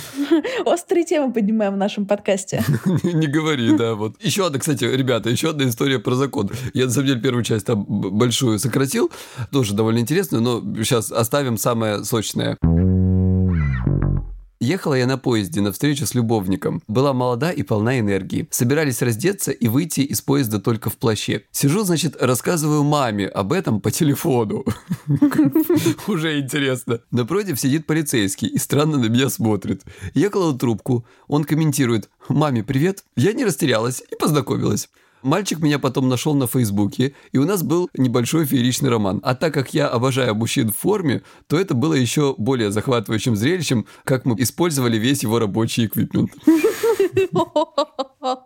[0.64, 2.64] Острые темы поднимаем в нашем подкасте.
[3.02, 4.16] Не говори, да, вот.
[4.22, 6.50] Еще одна, кстати, ребята, еще одна история про закон.
[6.74, 9.10] Я, на самом деле, первую часть там большую сократил,
[9.50, 12.56] тоже довольно интересную, но сейчас оставим самое сочное.
[14.62, 16.84] Ехала я на поезде на встречу с любовником.
[16.86, 18.46] Была молода и полна энергии.
[18.52, 21.42] Собирались раздеться и выйти из поезда только в плаще.
[21.50, 24.64] Сижу, значит, рассказываю маме об этом по телефону.
[26.06, 27.00] Уже интересно.
[27.10, 29.82] Напротив сидит полицейский и странно на меня смотрит.
[30.14, 31.04] Я кладу трубку.
[31.26, 32.08] Он комментирует.
[32.28, 33.04] «Маме, привет».
[33.16, 34.88] Я не растерялась и познакомилась.
[35.22, 39.20] Мальчик меня потом нашел на Фейсбуке, и у нас был небольшой фееричный роман.
[39.22, 43.86] А так как я обожаю мужчин в форме, то это было еще более захватывающим зрелищем,
[44.04, 46.32] как мы использовали весь его рабочий эквипмент.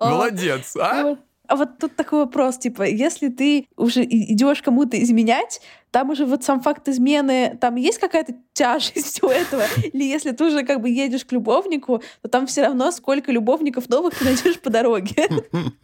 [0.01, 1.17] Молодец, а?
[1.49, 6.45] А вот тут такой вопрос, типа, если ты уже идешь кому-то изменять, там уже вот
[6.45, 9.63] сам факт измены, там есть какая-то тяжесть у этого?
[9.93, 13.89] Или если ты уже как бы едешь к любовнику, то там все равно сколько любовников
[13.89, 15.29] новых ты найдешь по дороге.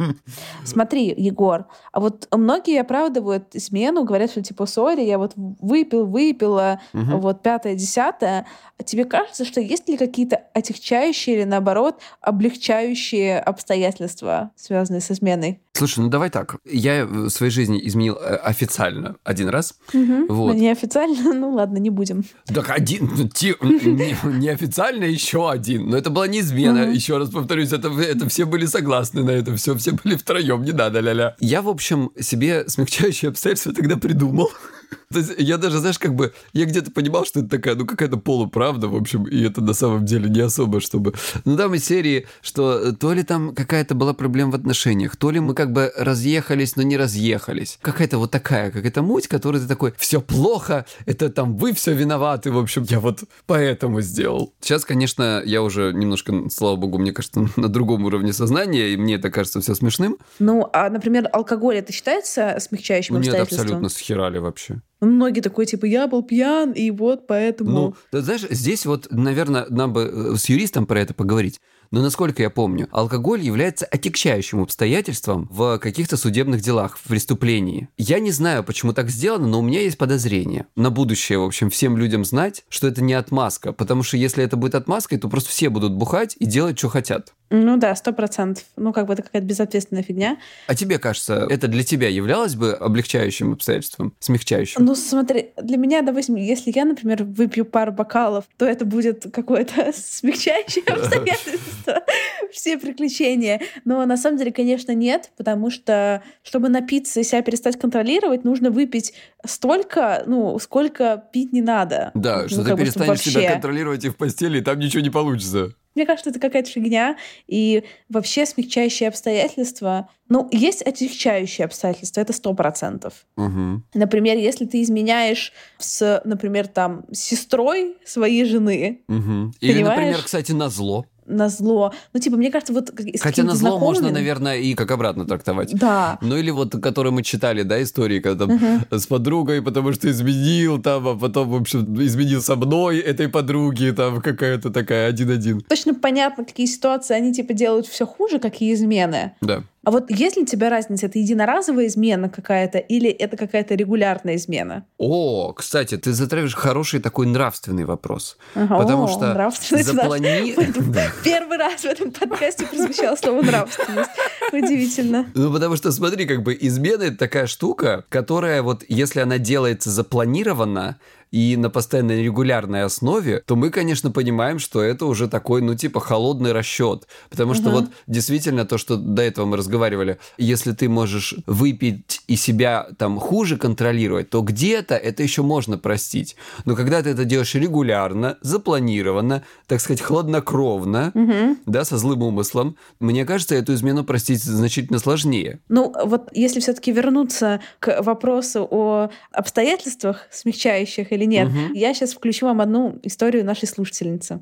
[0.64, 6.80] Смотри, Егор, а вот многие оправдывают измену, говорят, что типа, сори, я вот выпил, выпила,
[6.92, 8.46] вот пятое, десятое.
[8.78, 15.60] А тебе кажется, что есть ли какие-то отягчающие или, наоборот, облегчающие обстоятельства, связанные с изменой?
[15.74, 16.56] Слушай, ну давай так.
[16.64, 19.74] Я в своей жизни изменил э, официально один раз.
[19.92, 20.26] Мгм.
[20.28, 20.55] Вот.
[20.55, 22.24] Ну, неофициально, ну ладно, не будем.
[22.46, 25.90] Так один, ну, ти- не- неофициально еще один.
[25.90, 26.83] Но это была не измена.
[26.83, 26.92] Мгм.
[26.92, 29.74] Еще раз повторюсь, это, это все были согласны на это все.
[29.76, 31.37] Все были втроем, не надо, ля-ля.
[31.40, 34.50] Я, в общем, себе смягчающие обстоятельства тогда придумал.
[35.12, 38.16] То есть я даже, знаешь, как бы, я где-то понимал, что это такая, ну, какая-то
[38.16, 41.14] полуправда, в общем, и это на самом деле не особо, чтобы...
[41.44, 45.31] Ну, там из серии, что э, то ли там какая-то была проблема в отношениях, то
[45.31, 47.78] ли мы как бы разъехались, но не разъехались.
[47.83, 52.50] Какая-то вот такая, какая-то муть, которая ты такой, все плохо, это там вы все виноваты,
[52.50, 54.55] в общем, я вот поэтому сделал.
[54.61, 59.14] Сейчас, конечно, я уже немножко, слава богу, мне кажется, на другом уровне сознания, и мне
[59.14, 60.18] это кажется все смешным.
[60.38, 64.82] Ну, а, например, алкоголь это считается смягчающим Ну, нет, абсолютно схерали вообще.
[65.02, 67.96] Ну, Многие такой, типа, я был пьян, и вот поэтому...
[68.12, 71.60] Ну, знаешь, здесь вот, наверное, нам бы э, с юристом про это поговорить.
[71.92, 77.88] Но насколько я помню, алкоголь является отягчающим обстоятельством в каких-то судебных делах, в преступлении.
[77.98, 80.66] Я не знаю, почему так сделано, но у меня есть подозрение.
[80.74, 83.72] На будущее, в общем, всем людям знать, что это не отмазка.
[83.72, 87.34] Потому что если это будет отмазкой, то просто все будут бухать и делать, что хотят.
[87.54, 88.64] Ну да, сто процентов.
[88.76, 90.38] Ну, как бы это какая-то безответственная фигня.
[90.66, 94.82] А тебе кажется, это для тебя являлось бы облегчающим обстоятельством, смягчающим?
[94.82, 99.92] Ну, смотри, для меня, допустим, если я, например, выпью пару бокалов, то это будет какое-то
[99.94, 102.02] смягчающее обстоятельство,
[102.50, 103.60] все приключения.
[103.84, 108.70] Но на самом деле, конечно, нет, потому что, чтобы напиться и себя перестать контролировать, нужно
[108.70, 109.12] выпить
[109.44, 112.12] столько, ну, сколько пить не надо.
[112.14, 115.74] Да, Ну, что ты перестанешь себя контролировать и в постели, и там ничего не получится.
[115.94, 117.16] Мне кажется, это какая-то фигня.
[117.46, 120.09] И вообще смягчающие обстоятельства...
[120.28, 123.26] Ну, есть отягчающие обстоятельства, это сто процентов.
[123.37, 123.83] Угу.
[123.94, 129.52] Например, если ты изменяешь с, например, там, сестрой своей жены Угу.
[129.61, 129.96] Или, Понимаешь?
[129.96, 131.07] например, кстати, на зло.
[131.33, 132.90] На зло, ну, типа, мне кажется, вот
[133.21, 135.75] Хотя на зло можно, знакомым- наверное, и как обратно трактовать.
[135.75, 136.18] Да.
[136.21, 140.81] Ну или вот, которые мы читали, да, истории, когда там с подругой, потому что изменил
[140.81, 145.61] там, а потом, в общем, изменил со мной этой подруги, там какая-то такая один-один.
[145.62, 149.33] Точно понятно, какие ситуации они, типа, делают все хуже, какие измены.
[149.40, 149.62] Да.
[149.85, 154.37] А вот есть ли у тебя разница, это единоразовая измена какая-то или это какая-то регулярная
[154.37, 154.87] измена?
[154.99, 158.37] О, кстати, ты затрагиваешь хороший такой нравственный вопрос.
[158.55, 160.55] Ага, Потому о, что нравственность заплани...
[161.25, 164.11] Первый раз в этом подкасте прозвучало слово нравственность.
[164.53, 165.27] Удивительно.
[165.35, 169.90] Ну, потому что, смотри, как бы измена— это такая штука, которая вот, если она делается
[169.90, 170.99] запланированно,
[171.33, 175.99] и на постоянной регулярной основе, то мы, конечно, понимаем, что это уже такой, ну, типа,
[175.99, 177.09] холодный расчет.
[177.31, 177.73] Потому что Мгм.
[177.73, 183.18] вот действительно то, что до этого мы разговаривали, если ты можешь выпить и себя там
[183.18, 186.37] хуже контролировать, то где-то это еще можно простить.
[186.66, 191.59] Но когда ты это делаешь регулярно, запланированно, так сказать, хладнокровно, Мгм.
[191.66, 195.61] да, со злым умыслом, мне кажется, эту измену простить значительно сложнее.
[195.68, 201.72] Ну, вот если все-таки вернуться к вопросу о обстоятельствах смягчающих или нет, Мгм.
[201.74, 204.40] я сейчас включу вам одну историю нашей слушательницы.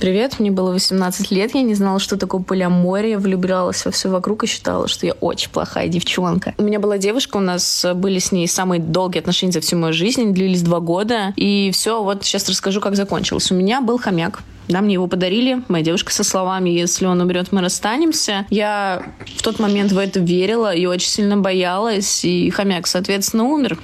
[0.00, 4.42] Привет, мне было 18 лет, я не знала, что такое полиамория, влюблялась во все вокруг
[4.42, 6.54] и считала, что я очень плохая девчонка.
[6.58, 9.92] У меня была девушка, у нас были с ней самые долгие отношения за всю мою
[9.92, 13.52] жизнь, они длились два года, и все, вот сейчас расскажу, как закончилось.
[13.52, 17.52] У меня был хомяк, да, мне его подарили, моя девушка со словами, если он умрет,
[17.52, 18.46] мы расстанемся.
[18.50, 19.02] Я
[19.36, 23.78] в тот момент в это верила и очень сильно боялась, и хомяк, соответственно, умер.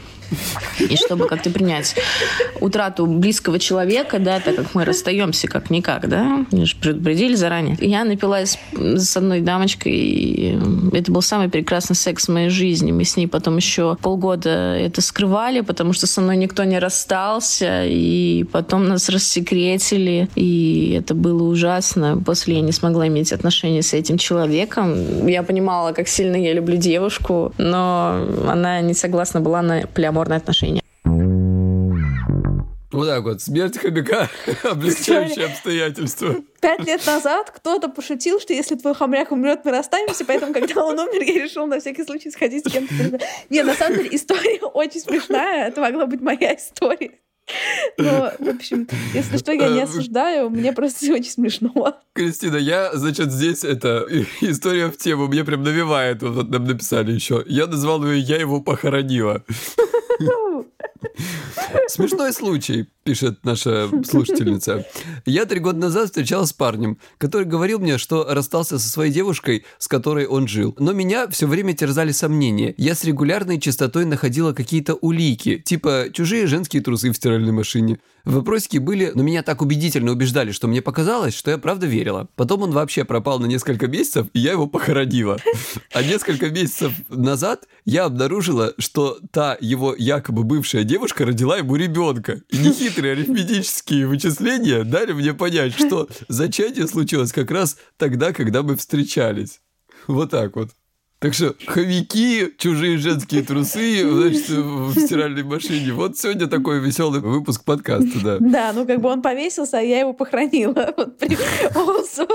[0.78, 1.94] И чтобы как-то принять
[2.60, 7.76] утрату близкого человека, да, так как мы расстаемся как-никак, да, мне же предупредили заранее.
[7.80, 10.58] Я напилась с одной дамочкой, и
[10.92, 12.92] это был самый прекрасный секс в моей жизни.
[12.92, 17.84] Мы с ней потом еще полгода это скрывали, потому что со мной никто не расстался,
[17.84, 22.20] и потом нас рассекретили, и это было ужасно.
[22.24, 25.26] После я не смогла иметь отношения с этим человеком.
[25.26, 29.82] Я понимала, как сильно я люблю девушку, но она не согласна была на
[30.18, 30.82] полиаморные отношения.
[32.90, 34.28] Вот так вот, смерть хомяка,
[34.64, 36.36] облегчающие обстоятельства.
[36.60, 40.98] Пять лет назад кто-то пошутил, что если твой хомяк умрет, мы расстанемся, поэтому, когда он
[40.98, 43.20] умер, я решил на всякий случай сходить с кем-то.
[43.50, 47.12] Не, на самом деле история очень смешная, это могла быть моя история.
[47.96, 51.96] Но, в общем, если что, я не осуждаю, мне просто очень смешно.
[52.12, 54.06] Кристина, я, значит, здесь это
[54.40, 57.44] история в тему, мне прям навевает, вот нам написали еще.
[57.46, 59.42] Я назвал ее «Я его похоронила».
[60.18, 60.66] @웃
[61.88, 64.86] Смешной случай, пишет наша слушательница.
[65.24, 69.64] Я три года назад встречалась с парнем, который говорил мне, что расстался со своей девушкой,
[69.78, 70.74] с которой он жил.
[70.78, 72.74] Но меня все время терзали сомнения.
[72.76, 77.98] Я с регулярной частотой находила какие-то улики, типа чужие женские трусы в стиральной машине.
[78.24, 82.28] Вопросики были, но меня так убедительно убеждали, что мне показалось, что я правда верила.
[82.36, 85.38] Потом он вообще пропал на несколько месяцев, и я его похоронила.
[85.94, 92.40] А несколько месяцев назад я обнаружила, что та его якобы бывшая девушка родила ему ребенка.
[92.48, 98.74] И нехитрые арифметические вычисления дали мне понять, что зачатие случилось как раз тогда, когда мы
[98.76, 99.60] встречались.
[100.08, 100.70] Вот так вот.
[101.20, 105.92] Так что хомяки, чужие женские трусы, значит, в стиральной машине.
[105.92, 108.36] Вот сегодня такой веселый выпуск подкаста, да.
[108.38, 110.94] Да, ну как бы он повесился, а я его похоронила.
[110.96, 111.36] Вот при-
[111.74, 112.28] also,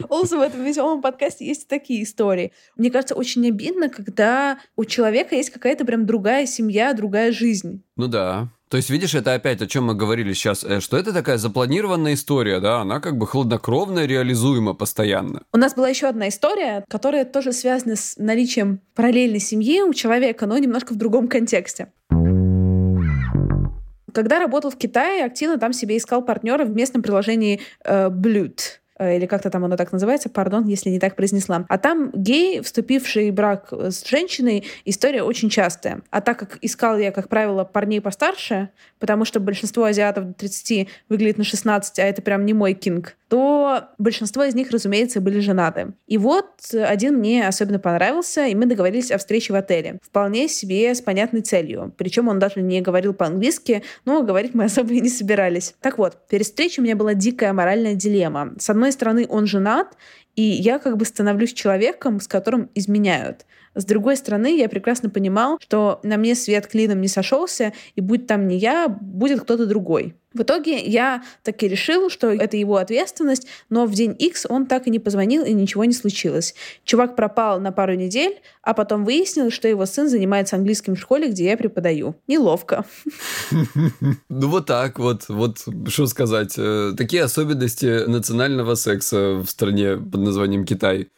[0.00, 2.52] also в этом веселом подкасте есть такие истории.
[2.76, 7.82] Мне кажется, очень обидно, когда у человека есть какая-то прям другая семья, другая жизнь.
[7.96, 8.50] Ну да.
[8.68, 12.14] То есть, видишь, это опять о чем мы говорили сейчас, э, что это такая запланированная
[12.14, 15.42] история, да, она как бы хладнокровно реализуема постоянно.
[15.52, 20.46] У нас была еще одна история, которая тоже связана с наличием параллельной семьи у человека,
[20.46, 21.92] но немножко в другом контексте.
[24.12, 28.85] Когда работал в Китае, активно там себе искал партнера в местном приложении э, Blute э,
[29.00, 31.64] или как-то там оно так называется, пардон, если не так произнесла.
[31.68, 36.02] А там гей, вступивший в брак с женщиной, история очень частая.
[36.10, 40.88] А так как искал я, как правило, парней постарше, потому что большинство азиатов до 30
[41.08, 45.40] выглядит на 16, а это прям не мой кинг, то большинство из них, разумеется, были
[45.40, 45.92] женаты.
[46.06, 49.98] И вот один мне особенно понравился, и мы договорились о встрече в отеле.
[50.02, 51.92] Вполне себе с понятной целью.
[51.96, 55.74] Причем он даже не говорил по-английски, но говорить мы особо и не собирались.
[55.80, 58.54] Так вот, перед встречей у меня была дикая моральная дилемма.
[58.58, 59.96] С одной стороны, он женат,
[60.36, 63.46] и я как бы становлюсь человеком, с которым изменяют.
[63.74, 68.26] С другой стороны, я прекрасно понимал, что на мне свет клином не сошелся, и будь
[68.26, 70.14] там не я, будет кто-то другой.
[70.36, 74.66] В итоге я так и решил, что это его ответственность, но в день X он
[74.66, 76.54] так и не позвонил, и ничего не случилось.
[76.84, 81.30] Чувак пропал на пару недель, а потом выяснилось, что его сын занимается английским в школе,
[81.30, 82.16] где я преподаю.
[82.26, 82.84] Неловко.
[84.28, 86.54] Ну вот так вот, вот что сказать.
[86.58, 91.08] Э, Такие особенности национального секса в стране под названием Китай.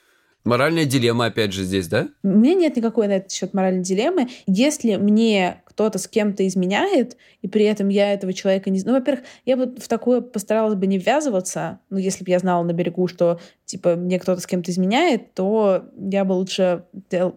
[0.44, 2.09] Моральная дилемма опять же здесь, да?
[2.23, 4.29] У меня нет никакой на этот счет моральной дилеммы.
[4.47, 8.95] Если мне кто-то с кем-то изменяет, и при этом я этого человека не знаю.
[8.97, 11.79] Ну, во-первых, я бы в такое постаралась бы не ввязываться.
[11.88, 15.85] Ну, если бы я знала на берегу, что, типа, мне кто-то с кем-то изменяет, то
[15.97, 17.31] я бы лучше дел-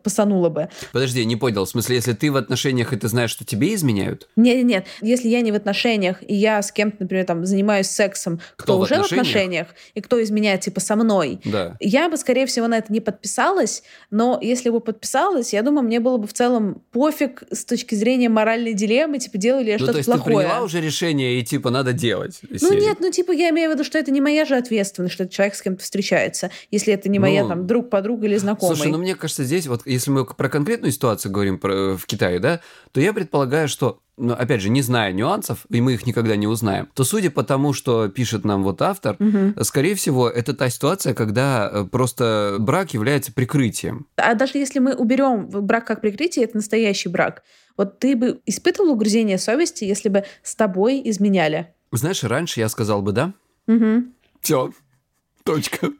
[0.49, 0.69] бы.
[0.91, 1.65] Подожди, не понял.
[1.65, 4.27] В смысле, если ты в отношениях, и ты знаешь, что тебе изменяют?
[4.35, 8.39] Нет, нет, если я не в отношениях, и я с кем-то, например, там, занимаюсь сексом,
[8.55, 9.25] кто, Кто в уже отношениях?
[9.25, 11.75] в отношениях, и кто изменяет, типа, со мной, Да.
[11.79, 15.99] я бы, скорее всего, на это не подписалась, но если бы подписалась, я думаю, мне
[15.99, 19.79] было бы в целом пофиг с точки зрения моральной дилеммы, типа, делаю ли я Ну,
[19.79, 20.37] что-то то есть ты плохое.
[20.37, 22.39] приняла уже решение, и типа надо делать.
[22.49, 22.81] Ну серии.
[22.81, 25.35] нет, ну типа я имею в виду, что это не моя же ответственность, что этот
[25.35, 28.75] человек с кем-то встречается, если это не моя Ну, там друг, подруга или знакомый.
[28.75, 32.39] Слушай, ну мне кажется, здесь вот, если мы про конкретную ситуацию говорим про, в Китае,
[32.39, 36.35] да, то я предполагаю, что, ну, опять же, не зная нюансов, и мы их никогда
[36.35, 39.17] не узнаем, то судя по тому, что пишет нам вот автор,
[39.61, 44.07] скорее всего, это та ситуация, когда э, просто брак является прикрытием.
[44.15, 47.43] А даже если мы уберем брак как прикрытие, это настоящий брак.
[47.77, 51.73] Вот ты бы испытывал угрызение совести, если бы с тобой изменяли?
[51.91, 53.33] Знаешь, раньше я сказал бы да.
[53.67, 54.13] Мгм.
[54.41, 54.71] Все.
[55.43, 55.91] Точка.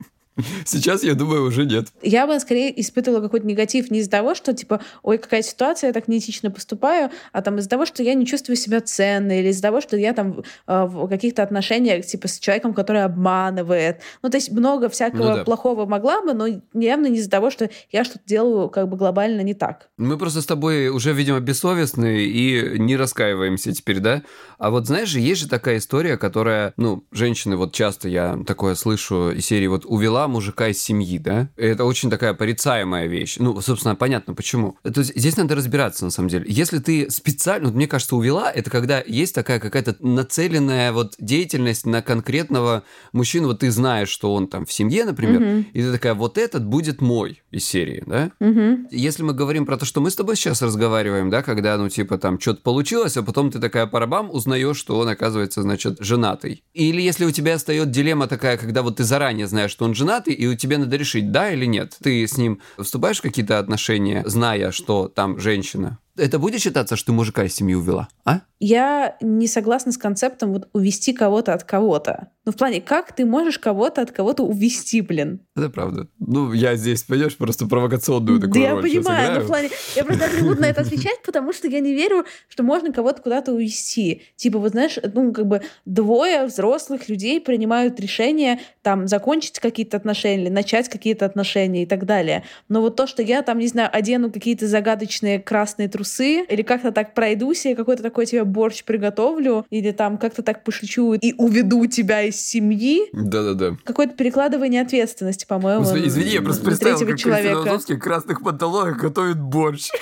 [0.66, 1.88] Сейчас, я думаю, уже нет.
[2.02, 5.94] Я бы скорее испытывала какой-то негатив не из-за того, что типа, ой, какая ситуация, я
[5.94, 9.62] так неэтично поступаю, а там из-за того, что я не чувствую себя ценной, или из-за
[9.62, 14.02] того, что я там э, в каких-то отношениях типа с человеком, который обманывает.
[14.22, 15.44] Ну, то есть много всякого Ну да.
[15.44, 19.42] плохого могла бы, но явно не из-за того, что я что-то делаю как бы глобально
[19.42, 19.90] не так.
[19.98, 24.24] Мы просто с тобой уже, видимо, бессовестны и не раскаиваемся теперь, да?
[24.58, 28.76] А вот знаешь же, есть же такая история, которая, ну, женщины, вот часто я такое
[28.76, 31.50] слышу из серии, вот увела мужика из семьи, да?
[31.56, 33.36] Это очень такая порицаемая вещь.
[33.38, 34.78] Ну, собственно, понятно, почему.
[34.84, 36.46] То есть здесь надо разбираться, на самом деле.
[36.48, 41.86] Если ты специально, вот мне кажется, увела, это когда есть такая какая-то нацеленная вот деятельность
[41.86, 46.14] на конкретного мужчину, вот ты знаешь, что он там в семье, например, и ты такая,
[46.14, 48.32] вот этот будет мой из серии, да?
[48.40, 48.88] Мгм.
[48.92, 52.18] Если мы говорим про то, что мы с тобой сейчас разговариваем, да, когда, ну, типа,
[52.18, 56.64] там, что-то получилось, а потом ты такая парабам узнаешь, что он, оказывается, значит, женатый.
[56.74, 60.34] Или если у тебя встает дилемма такая, когда вот ты заранее знаешь, что он женатый,
[60.34, 61.98] и у тебя надо решить, да или нет.
[62.02, 66.00] Ты с ним вступаешь в какие-то отношения, зная, что там женщина.
[66.18, 68.42] Это будет считаться, что ты мужика из семьи увела, а?
[68.64, 72.28] Я не согласна с концептом вот увести кого-то от кого-то.
[72.46, 75.42] Ну, в плане, как ты можешь кого-то от кого-то увести, блин?
[75.56, 76.08] Это правда.
[76.20, 79.70] Ну, я здесь, понимаешь, просто провокационную такую Да я роль понимаю, но в плане...
[79.96, 82.94] Я просто даже не буду на это отвечать, потому что я не верю, что можно
[82.94, 84.24] кого-то куда-то увести.
[84.36, 90.44] Типа, вот знаешь, ну, как бы двое взрослых людей принимают решение там закончить какие-то отношения
[90.44, 92.44] или начать какие-то отношения и так далее.
[92.70, 96.92] Но вот то, что я там, не знаю, одену какие-то загадочные красные трусы или как-то
[96.92, 101.86] так пройдусь, и какой-то такой тебе борщ приготовлю, или там как-то так пошлючу и уведу
[101.88, 103.78] тебя из семьи, Да-да-да.
[103.84, 107.78] какое-то перекладывание ответственности, по-моему, Господи, извини, я просто представил, как человека.
[107.80, 109.90] В красных панталонах готовит борщ.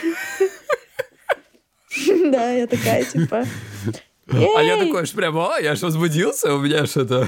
[2.31, 3.45] Да, я такая, типа...
[4.31, 7.27] А я такой аж прямо, а, я ж возбудился, у меня что-то...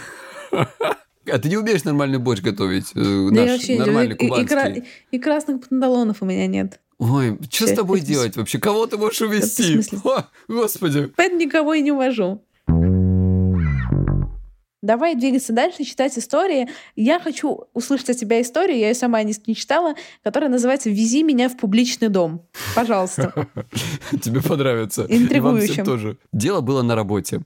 [0.52, 2.92] А ты не умеешь нормальный борщ готовить?
[2.96, 3.00] э,
[3.32, 4.16] Да я наш вообще нормальный.
[4.16, 4.84] И- кубанский.
[5.12, 6.80] И красных панталонов у меня нет.
[7.02, 8.60] Ой, что с тобой делать вообще?
[8.60, 9.80] Кого ты можешь увести?
[10.04, 11.12] О, господи.
[11.16, 12.44] Поэтому никого и не увожу.
[14.84, 16.70] Давай двигаться дальше, читать истории.
[16.96, 21.24] Я хочу услышать от тебя историю, я ее сама не, не читала, которая называется «Вези
[21.24, 22.48] меня в публичный дом».
[22.76, 23.48] Пожалуйста.
[24.22, 25.06] Тебе понравится.
[25.10, 25.84] Интригующим.
[25.86, 26.18] тоже.
[26.32, 27.42] Дело было на работе.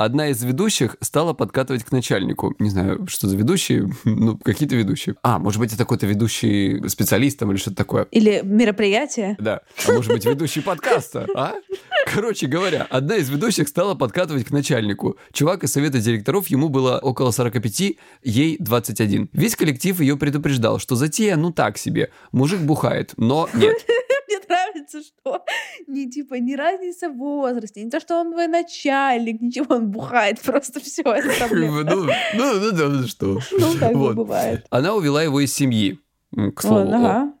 [0.00, 2.54] Одна из ведущих стала подкатывать к начальнику.
[2.58, 5.16] Не знаю, что за ведущие, ну, какие-то ведущие.
[5.22, 8.04] А, может быть, это какой-то ведущий специалист там или что-то такое.
[8.10, 9.36] Или мероприятие.
[9.38, 9.60] Да.
[9.86, 11.52] А может быть, ведущий подкаста, а?
[12.06, 15.18] Короче говоря, одна из ведущих стала подкатывать к начальнику.
[15.34, 19.28] Чувак из совета директоров, ему было около 45, ей 21.
[19.34, 22.10] Весь коллектив ее предупреждал, что затея, ну так себе.
[22.32, 23.76] Мужик бухает, но нет.
[24.70, 25.44] Нравится, что
[25.86, 30.40] не типа не разница в возрасте, не то, что он твой начальник, ничего, он бухает,
[30.44, 31.82] просто все, это проблема.
[31.84, 32.04] Ну,
[32.34, 33.38] ну, ну, да, ну что.
[33.52, 34.16] Ну, Вот.
[34.16, 34.66] бывает.
[34.70, 35.98] Она увела его из семьи.
[36.54, 37.34] К слову.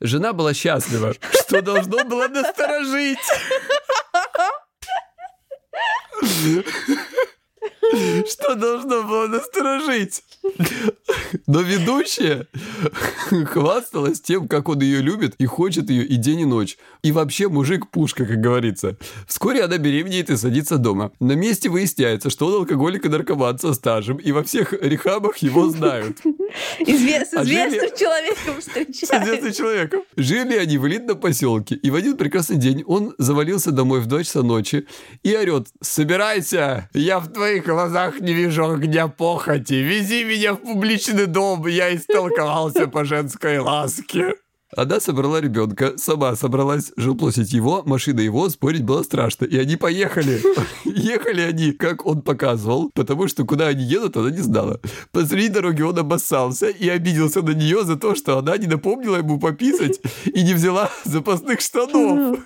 [0.00, 3.18] Жена была счастлива, что должно было насторожить.
[8.28, 10.22] Что должно было насторожить?
[11.46, 12.46] Но ведущая
[13.46, 16.78] хвасталась тем, как он ее любит и хочет ее и день, и ночь.
[17.02, 18.96] И вообще мужик пушка, как говорится.
[19.26, 21.12] Вскоре она беременеет и садится дома.
[21.20, 25.68] На месте выясняется, что он алкоголик и наркоман со стажем, и во всех рехабах его
[25.70, 26.18] знают.
[26.80, 29.22] Изве- С А жили- известным человеком С встречается.
[29.24, 30.02] известным человеком.
[30.16, 34.24] Жили они в элитном поселке, и в один прекрасный день он завалился домой в 2
[34.24, 34.86] часа ночи
[35.22, 36.88] и орет «Собирайся!
[36.94, 39.74] Я в твоих глазах не вижу огня похоти.
[39.74, 44.34] Вези меня в публичный дом, я истолковался по женской ласке.
[44.76, 49.44] Она собрала ребенка, сама собралась, жилплощадь его, машина его, спорить было страшно.
[49.44, 50.40] И они поехали.
[50.84, 54.80] Ехали они, как он показывал, потому что куда они едут, она не знала.
[55.10, 59.40] Посреди дороги он обоссался и обиделся на нее за то, что она не напомнила ему
[59.40, 62.38] пописать и не взяла запасных штанов.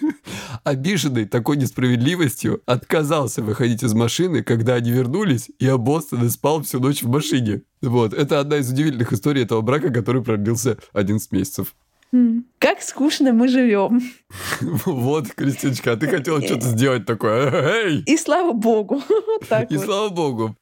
[0.64, 7.02] Обиженный такой несправедливостью, отказался выходить из машины, когда они вернулись, и обоссанный спал всю ночь
[7.02, 7.62] в машине.
[7.82, 11.74] Вот, это одна из удивительных историй этого брака, который продлился 11 месяцев.
[12.12, 14.02] М, Как скучно мы живем.
[14.84, 18.02] Вот, Кристиночка, а ты хотела что-то сделать такое.
[18.06, 19.00] И слава богу.
[19.70, 20.56] И слава богу.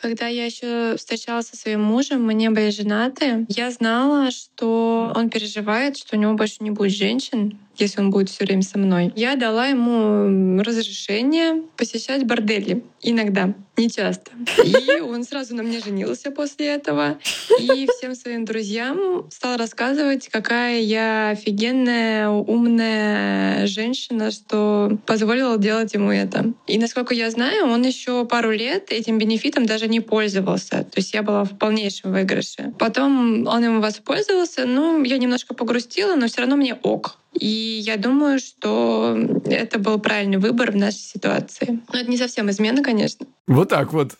[0.00, 5.28] Когда я еще встречалась со своим мужем, мы не были женаты, я знала, что он
[5.28, 9.12] переживает, что у него больше не будет женщин, если он будет все время со мной.
[9.16, 12.82] Я дала ему разрешение посещать бордели.
[13.00, 14.32] Иногда, не часто.
[14.64, 17.18] И он сразу на мне женился после этого.
[17.60, 26.10] И всем своим друзьям стал рассказывать, какая я офигенная, умная женщина, что позволила делать ему
[26.10, 26.52] это.
[26.66, 30.84] И насколько я знаю, он еще пару лет этим бенефитом даже не пользовался.
[30.84, 32.74] То есть я была в полнейшем выигрыше.
[32.78, 37.18] Потом он им воспользовался, ну, я немножко погрустила, но все равно мне ок.
[37.32, 41.80] И я думаю, что это был правильный выбор в нашей ситуации.
[41.92, 43.26] Но это не совсем измена, конечно.
[43.46, 44.16] Вот так вот.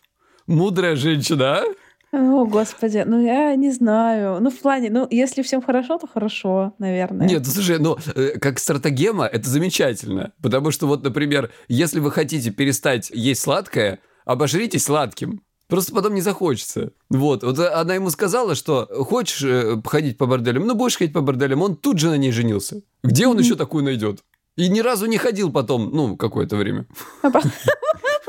[0.47, 1.65] Мудрая женщина, а?
[2.11, 4.41] О, господи, ну я не знаю.
[4.41, 7.29] Ну, в плане, ну, если всем хорошо, то хорошо, наверное.
[7.29, 10.33] Нет, ну, слушай, ну, э, как стратегема, это замечательно.
[10.43, 15.43] Потому что вот, например, если вы хотите перестать есть сладкое, обожритесь сладким.
[15.69, 16.93] Просто потом не захочется.
[17.11, 17.45] Вот.
[17.45, 21.61] Вот она ему сказала, что хочешь э, ходить по борделям, ну будешь ходить по борделям.
[21.61, 22.83] Он тут же на ней женился.
[23.05, 24.25] Где он еще такую найдет?
[24.57, 26.87] И ни разу не ходил потом, ну, какое-то время.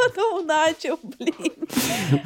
[0.09, 1.53] По- плакал, начал, блин.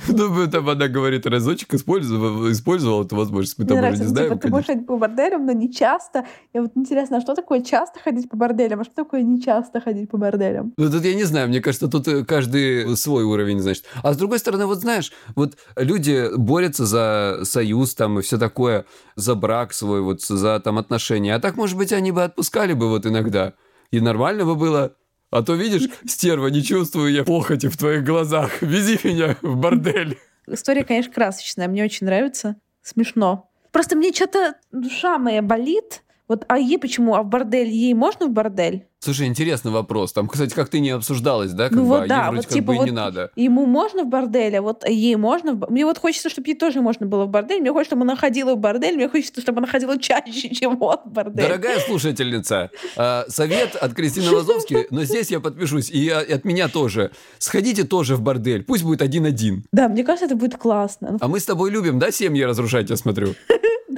[0.07, 3.57] Ну, там она говорит, разочек использовал, использовал эту возможность.
[3.57, 6.25] Мы там уже не знаем, типа, ты можешь ходить по борделям, но не часто.
[6.53, 9.81] И вот интересно, а что такое часто ходить по борделям, а что такое не часто
[9.81, 10.73] ходить по борделям?
[10.77, 13.85] Ну, тут я не знаю, мне кажется, тут э, каждый свой уровень, значит.
[14.01, 18.85] А с другой стороны, вот знаешь, вот люди борются за союз там и все такое,
[19.15, 21.35] за брак свой, вот за там отношения.
[21.35, 23.53] А так, может быть, они бы отпускали бы вот иногда.
[23.91, 24.95] И нормально бы было.
[25.33, 28.61] А то, видишь, стерва, не чувствую я похоти в твоих глазах.
[28.61, 30.19] Вези меня в бордель.
[30.45, 32.57] История, конечно, красочная, мне очень нравится.
[32.83, 33.49] Смешно.
[33.71, 36.03] Просто мне что-то душа моя болит.
[36.33, 37.13] Вот, а ей почему?
[37.13, 38.87] А в бордель ей можно в бордель?
[38.99, 40.13] Слушай, интересный вопрос.
[40.13, 41.65] Там, кстати, как-то не обсуждалось, да?
[41.65, 43.29] Как Ну бы, вот а ей да, вроде вот как типа бы вот не надо.
[43.35, 45.53] Ему можно в бордель, а вот ей можно...
[45.53, 47.59] в Мне вот хочется, чтобы ей тоже можно было в бордель.
[47.61, 48.95] Мне хочется, чтобы она ходила в бордель.
[48.95, 51.45] Мне хочется, чтобы она ходила чаще, чем он в бордель.
[51.45, 56.45] Дорогая слушательница, э, совет от Кристины Лазовски, но здесь я подпишусь, и а- и от
[56.45, 57.11] меня тоже.
[57.37, 59.65] Сходите тоже в бордель, пусть будет один-один.
[59.71, 61.09] Да, мне кажется, это будет классно.
[61.11, 63.35] Ну, А мы с тобой любим, да, семьи разрушать, я смотрю?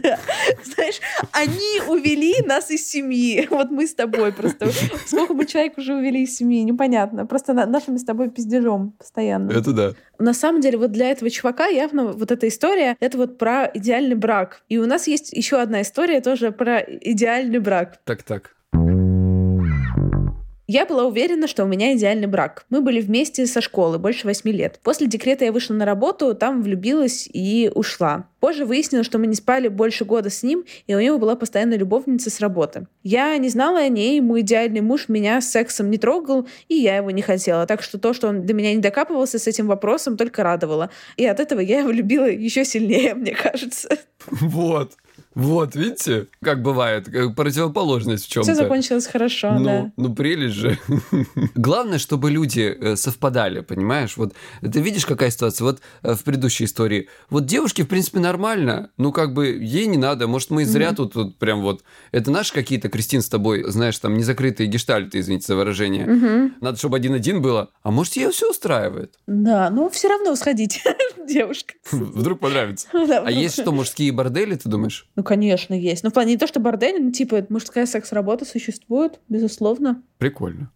[0.03, 0.19] Да.
[0.63, 0.99] Знаешь,
[1.31, 3.47] они увели нас из семьи.
[3.49, 4.69] Вот мы с тобой просто.
[5.05, 7.25] Сколько мы человек уже увели из семьи, непонятно.
[7.25, 9.51] Просто на- нашими с тобой пиздежом постоянно.
[9.51, 9.93] Это да.
[10.19, 14.15] На самом деле, вот для этого чувака явно вот эта история, это вот про идеальный
[14.15, 14.63] брак.
[14.69, 17.99] И у нас есть еще одна история тоже про идеальный брак.
[18.03, 18.55] Так-так.
[20.67, 22.65] Я была уверена, что у меня идеальный брак.
[22.71, 24.79] Мы были вместе со школы больше восьми лет.
[24.81, 28.27] После декрета я вышла на работу, там влюбилась и ушла.
[28.39, 31.77] Позже выяснилось, что мы не спали больше года с ним, и у него была постоянная
[31.77, 32.87] любовница с работы.
[33.03, 36.97] Я не знала о ней, мой идеальный муж меня с сексом не трогал, и я
[36.97, 37.67] его не хотела.
[37.67, 40.89] Так что то, что он до меня не докапывался с этим вопросом, только радовало.
[41.15, 43.89] И от этого я его любила еще сильнее, мне кажется.
[44.27, 44.93] Вот.
[45.35, 48.53] Вот, видите, как бывает, как противоположность в чем-то.
[48.53, 49.91] Все закончилось хорошо, ну, да.
[49.97, 50.79] ну, прелесть же.
[51.55, 54.15] Главное, чтобы люди э, совпадали, понимаешь?
[54.15, 55.65] Вот ты видишь, какая ситуация?
[55.65, 57.09] Вот э, в предыдущей истории.
[57.29, 58.91] Вот девушке, в принципе, нормально.
[58.97, 60.27] Ну, как бы, ей не надо.
[60.27, 61.83] Может, мы зря тут, тут прям вот...
[62.13, 66.05] Это наши какие-то, Кристин, с тобой, знаешь, там, незакрытые гештальты, извините за выражение.
[66.05, 66.55] Мгм.
[66.61, 67.71] Надо, чтобы один-один было.
[67.83, 69.15] А может, ее все устраивает?
[69.27, 70.81] Да, но все равно сходить,
[71.27, 71.73] девушка.
[71.91, 72.87] Вдруг понравится.
[72.93, 75.07] А есть что, мужские бордели, ты думаешь?
[75.17, 76.03] Ну, конечно, есть.
[76.03, 80.01] Ну, в плане не то, что бордель, ну, типа, мужская секс-работа существует, безусловно.
[80.17, 80.71] Прикольно.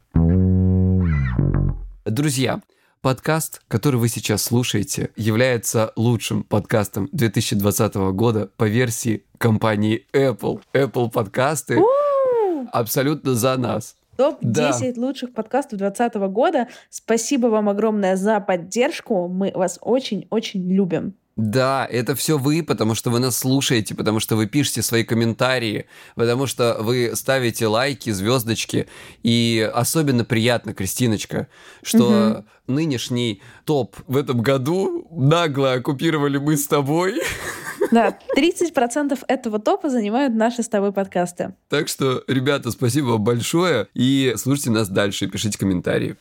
[2.05, 2.61] Друзья,
[3.01, 10.61] подкаст, который вы сейчас слушаете, является лучшим подкастом 2020 года по версии компании Apple.
[10.73, 11.79] Apple подкасты
[12.71, 13.95] абсолютно за нас.
[14.17, 16.67] Топ-10 лучших подкастов 2020 года.
[16.89, 19.29] Спасибо вам огромное за поддержку.
[19.29, 21.13] Мы вас очень-очень любим.
[21.39, 25.85] Да, это все вы, потому что вы нас слушаете, потому что вы пишете свои комментарии,
[26.15, 28.87] потому что вы ставите лайки, звездочки.
[29.23, 31.47] И особенно приятно, Кристиночка,
[31.81, 37.21] что нынешний топ в этом году нагло оккупировали мы с тобой.
[37.89, 41.53] Да, 30% этого топа занимают наши с тобой подкасты.
[41.69, 43.87] Так что, ребята, спасибо вам большое.
[43.93, 46.17] И слушайте нас дальше, пишите комментарии.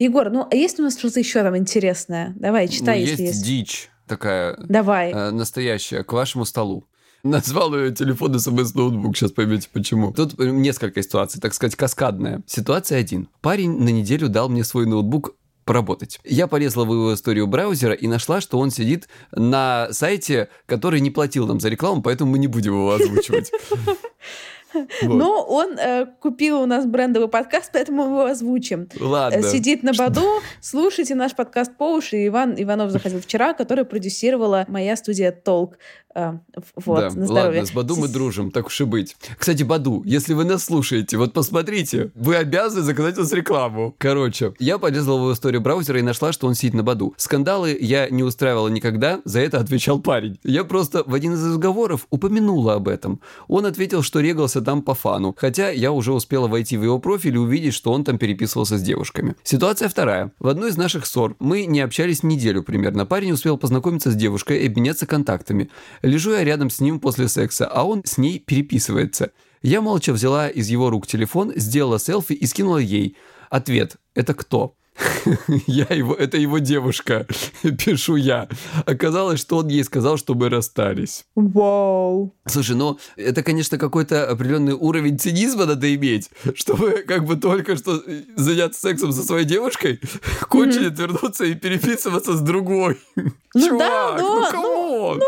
[0.00, 2.32] Егор, ну, а есть у нас что-то еще там интересное?
[2.36, 3.44] Давай, читай, Ну, если есть есть.
[3.46, 5.12] дичь такая Давай.
[5.12, 6.84] э, настоящая к вашему столу.
[7.22, 10.12] Назвал ее телефон смс-ноутбук, сейчас поймете почему.
[10.12, 12.42] Тут э, несколько ситуаций, так сказать, каскадная.
[12.46, 13.28] Ситуация один.
[13.42, 15.34] Парень на неделю дал мне свой ноутбук
[15.66, 16.18] поработать.
[16.24, 21.10] Я полезла в его историю браузера и нашла, что он сидит на сайте, который не
[21.10, 23.52] платил нам за рекламу, поэтому мы не будем его озвучивать.
[24.74, 25.16] Вот.
[25.16, 28.88] Но он э, купил у нас брендовый подкаст, поэтому мы его озвучим.
[28.94, 29.42] Э, Ладно.
[29.42, 32.26] Сидит на Баду, слушайте наш подкаст по уши.
[32.26, 35.76] Иван Иванов заходил вчера, который продюсировала моя студия Толк.
[36.14, 36.32] Э,
[36.76, 37.60] Вот, да, на здоровье.
[37.60, 39.16] ладно, с Баду мы дружим, так уж и быть.
[39.38, 43.94] Кстати, Баду, если вы нас слушаете, вот посмотрите, вы обязаны заказать у нас рекламу.
[43.98, 47.14] Короче, я полезла в историю браузера и нашла, что он сидит на Баду.
[47.16, 50.38] Скандалы я не устраивала никогда, за это отвечал парень.
[50.42, 53.20] Я просто в один из разговоров упомянула об этом.
[53.46, 57.34] Он ответил, что регался там по фану, хотя я уже успела войти в его профиль
[57.34, 59.34] и увидеть, что он там переписывался с девушками.
[59.42, 60.32] Ситуация вторая.
[60.38, 63.06] В одной из наших ссор мы не общались неделю примерно.
[63.06, 65.70] Парень успел познакомиться с девушкой и обменяться контактами.
[66.02, 69.30] Лежу я рядом с ним после секса, а он с ней переписывается.
[69.62, 73.16] Я молча взяла из его рук телефон, сделала селфи и скинула ей.
[73.50, 74.76] Ответ «Это кто?»
[75.66, 77.26] Я его, это его девушка,
[77.62, 78.48] пишу я.
[78.86, 81.24] Оказалось, что он ей сказал, что мы расстались.
[81.34, 82.34] Вау.
[82.46, 88.02] Слушай, ну, это, конечно, какой-то определенный уровень цинизма надо иметь, чтобы как бы только что
[88.36, 90.00] заняться сексом со своей девушкой,
[90.48, 92.98] кончили отвернуться и переписываться с другой.
[93.16, 95.18] Ну Чувак, да, ну но- come on!
[95.18, 95.24] Ну,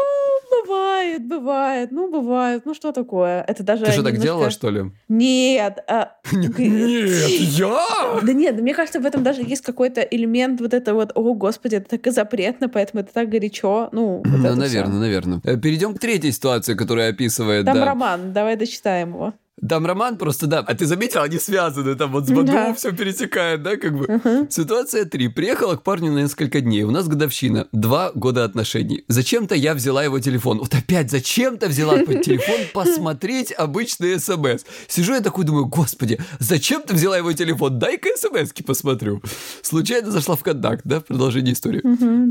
[1.18, 1.28] бывает.
[1.42, 3.42] бывает, ну бывает, ну что такое?
[3.48, 4.92] Это даже Ты что, так немножко- делала, что ли?
[5.09, 5.78] Нет.
[5.88, 8.20] а, Нет, я?
[8.22, 11.76] Да нет, мне кажется, в этом даже есть какой-то элемент вот это вот, о, господи,
[11.76, 13.88] это так и запретно, поэтому это так горячо.
[13.92, 14.86] Ну, вот Ну, наверное, всё.
[14.86, 15.40] наверное.
[15.44, 19.32] Э, Перейдем к третьей ситуации, которая описывает, Там роман, давай дочитаем его.
[19.68, 20.61] Там роман просто, да.
[20.61, 22.74] А ты заметил, они связаны, там вот с Баду Да.
[22.74, 24.46] все пересекает, да, как бы.
[24.50, 25.28] Ситуация 3.
[25.28, 26.84] Приехала к парню на несколько дней.
[26.84, 27.68] У нас годовщина.
[27.70, 29.05] Два года отношений.
[29.09, 30.59] Зачем-то я взяла его телефон.
[30.59, 34.64] Вот опять, зачем-то взяла телефон посмотреть обычный смс.
[34.88, 37.78] Сижу я такой, думаю, господи, зачем ты взяла его телефон?
[37.78, 39.22] Дай-ка смс-ки посмотрю.
[39.62, 41.82] Случайно зашла в контакт, да, в продолжение истории.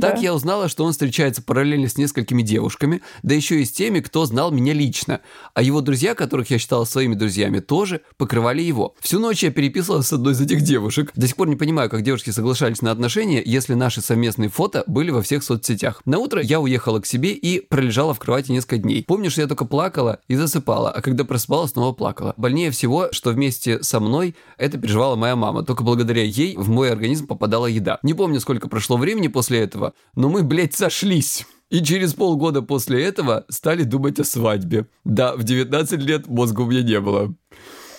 [0.02, 0.22] Так да.
[0.22, 4.26] я узнала, что он встречается параллельно с несколькими девушками, да еще и с теми, кто
[4.26, 5.22] знал меня лично.
[5.54, 8.96] А его друзья, которых я считала своими друзьями, тоже покрывали его.
[9.00, 11.12] Всю ночь я переписывалась с одной из этих девушек.
[11.16, 15.12] До сих пор не понимаю, как девушки соглашались на отношения, если наши совместные фото были
[15.12, 16.02] во всех соцсетях.
[16.06, 19.04] На утро я уехала к себе и пролежала в кровати несколько дней.
[19.08, 22.34] Помню, что я только плакала и засыпала, а когда просыпалась, снова плакала.
[22.38, 25.64] Больнее всего, что вместе со мной это переживала моя мама.
[25.64, 28.00] Только благодаря ей в мой организм попадала еда.
[28.04, 31.46] Не помню, сколько прошло времени после этого, но мы, блядь, сошлись.
[31.72, 34.88] И через полгода после этого стали думать о свадьбе.
[35.06, 37.34] Да, в 19 лет мозга у меня не было.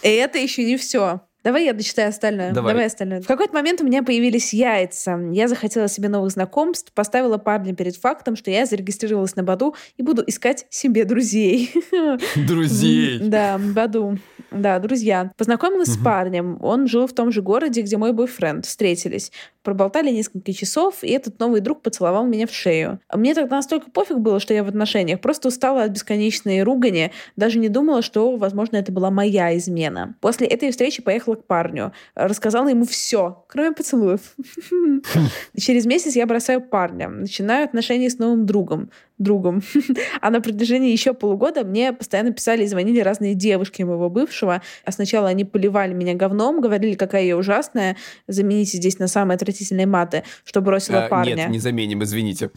[0.03, 1.23] И это еще не все.
[1.43, 2.53] Давай я дочитаю остальное.
[2.53, 2.87] Давай.
[2.87, 3.21] остальное.
[3.21, 5.19] В какой-то момент у меня появились яйца.
[5.33, 10.03] Я захотела себе новых знакомств, поставила парня перед фактом, что я зарегистрировалась на Баду и
[10.03, 11.73] буду искать себе друзей.
[12.37, 13.19] Друзей.
[13.21, 14.19] Да, Баду.
[14.53, 15.33] Да, друзья.
[15.37, 16.59] Познакомилась с парнем.
[16.61, 18.67] Он жил в том же городе, где мой бойфренд.
[18.67, 19.33] Встретились.
[19.63, 23.01] Проболтали несколько часов, и этот новый друг поцеловал меня в шею.
[23.09, 25.21] А Мне тогда настолько пофиг было, что я в отношениях.
[25.21, 27.13] Просто устала от бесконечной ругани.
[27.37, 30.15] Даже не думала, что, возможно, это была моя измена.
[30.21, 31.93] После этой встречи поехала к парню.
[32.15, 34.35] Рассказала ему все, кроме поцелуев.
[35.57, 37.09] Через месяц я бросаю парня.
[37.09, 38.91] Начинаю отношения с новым другом.
[39.23, 39.63] Другом.
[40.21, 44.63] А на протяжении еще полугода мне постоянно писали и звонили разные девушки моего бывшего.
[44.85, 47.97] А сначала они поливали меня говном, говорили, какая я ужасная.
[48.29, 51.35] Замените здесь на самые отвратительные маты, что бросила А, парня.
[51.35, 52.51] Нет, не заменим, извините.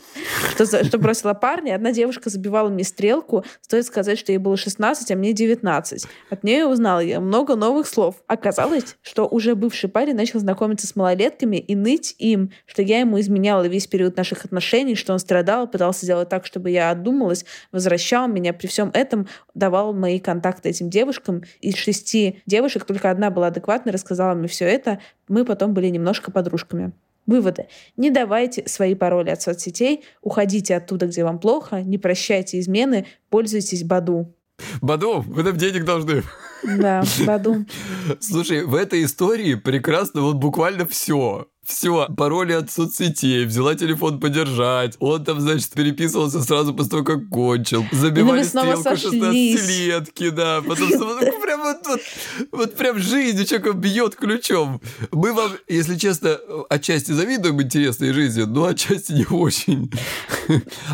[0.52, 1.76] Что, что бросила парня.
[1.76, 3.44] Одна девушка забивала мне стрелку.
[3.62, 6.06] Стоит сказать, что ей было 16, а мне 19.
[6.30, 8.16] От нее узнала я много новых слов.
[8.28, 13.20] Оказалось, что уже бывший парень начал знакомиться с малолетками и ныть им, что я ему
[13.20, 17.44] изменяла весь период наших отношений, что он страдал, пытался сделать так, чтобы я отдумалась,
[17.74, 18.54] возвращал меня.
[18.54, 21.44] При всем этом давал мои контакты этим девушкам.
[21.60, 25.00] Из шести девушек только одна была адекватна, рассказала мне все это.
[25.28, 26.94] Мы потом были немножко подружками.
[27.26, 27.68] Выводы.
[27.98, 33.84] Не давайте свои пароли от соцсетей, уходите оттуда, где вам плохо, не прощайте измены, пользуйтесь
[33.84, 34.34] Баду.
[34.82, 36.24] Баду, вы нам денег должны.
[36.64, 37.66] Да, Баду.
[38.22, 41.48] Слушай, в этой истории прекрасно вот буквально все.
[41.66, 44.96] Все, пароли от соцсетей, взяла телефон подержать.
[45.00, 47.84] Он там, значит, переписывался сразу после того, как кончил.
[47.92, 49.60] Забивали стрелку сошлись.
[49.60, 50.62] 16-летки, да.
[50.62, 52.02] Потом ну, прям вот, вот,
[52.52, 54.80] вот прям жизнь человека бьет ключом.
[55.12, 56.38] Мы вам, если честно,
[56.70, 59.92] отчасти завидуем интересной жизни, но отчасти не очень.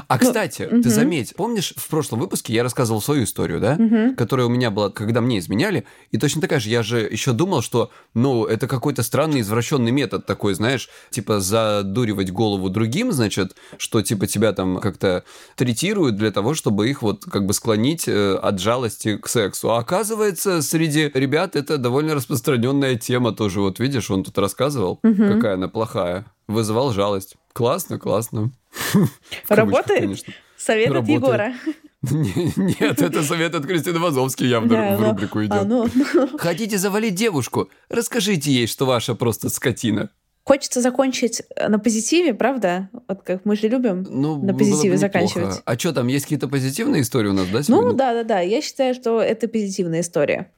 [0.07, 3.77] А, кстати, ты заметь, помнишь, в прошлом выпуске я рассказывал свою историю, да?
[4.15, 5.85] Которая у меня была, когда мне изменяли.
[6.11, 10.25] И точно такая же, я же еще думал, что, ну, это какой-то странный извращенный метод
[10.25, 15.23] такой, знаешь, типа задуривать голову другим, значит, что типа тебя там как-то
[15.55, 19.71] третируют для того, чтобы их вот как бы склонить э, от жалости к сексу.
[19.71, 23.59] А оказывается, среди ребят это довольно распространенная тема тоже.
[23.61, 26.25] Вот видишь, он тут рассказывал, какая она плохая.
[26.47, 27.35] Вызывал жалость.
[27.53, 28.51] Классно, классно.
[28.93, 30.25] Кавычках, Работает?
[30.57, 31.07] Совет от.
[31.07, 31.53] Егора.
[32.01, 35.67] Не- Нет, это совет от Кристины Вазовски явно в ну, рубрику а, идет.
[35.67, 36.37] ну, ну.
[36.37, 37.69] Хотите завалить девушку?
[37.89, 40.09] Расскажите ей, что ваша просто скотина.
[40.51, 42.89] Хочется закончить э, на позитиве, правда?
[43.07, 45.43] Вот как мы же любим Ну, на позитиве бы заканчивать.
[45.45, 45.61] неплохо.
[45.63, 47.93] А что, там есть какие-то позитивные истории у нас, да, Ну сегодня?
[47.93, 48.39] да, да, да.
[48.41, 50.51] Я считаю, что это позитивная история.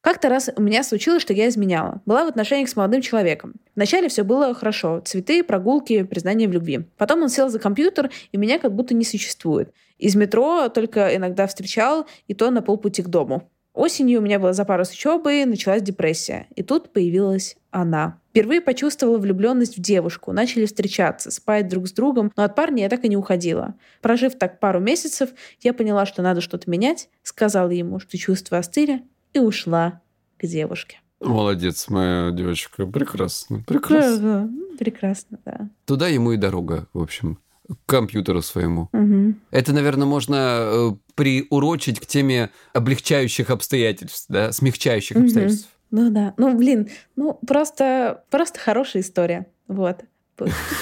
[0.00, 2.02] Как-то раз у меня случилось, что я изменяла.
[2.04, 3.54] Была в отношениях с молодым человеком.
[3.76, 5.00] Вначале все было хорошо.
[5.04, 6.80] Цветы, прогулки, признание в любви.
[6.96, 9.72] Потом он сел за компьютер, и меня как будто не существует.
[9.98, 13.48] Из метро только иногда встречал, и то на полпути к дому.
[13.78, 16.48] Осенью у меня была запара с учебой, началась депрессия.
[16.56, 18.18] И тут появилась она.
[18.30, 22.88] Впервые почувствовала влюбленность в девушку, начали встречаться, спать друг с другом, но от парня я
[22.88, 23.76] так и не уходила.
[24.02, 29.04] Прожив так пару месяцев, я поняла, что надо что-то менять, сказала ему, что чувства остыли,
[29.32, 30.02] и ушла
[30.38, 30.98] к девушке.
[31.20, 32.84] Молодец, моя девочка.
[32.84, 34.50] Прекрасно, прекрасно.
[34.76, 35.70] Прекрасно, да.
[35.84, 37.38] Туда ему и дорога, в общем,
[37.68, 38.88] к компьютеру своему.
[38.92, 39.40] Мгм.
[39.50, 45.24] Это, наверное, можно э, приурочить к теме облегчающих обстоятельств, да, смягчающих Мгм.
[45.26, 45.68] обстоятельств.
[45.90, 46.34] Ну да.
[46.36, 49.46] Ну, блин, ну просто, просто хорошая история.
[49.66, 50.04] Вот.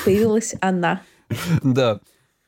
[0.04, 1.02] Появилась она.
[1.62, 2.00] Да.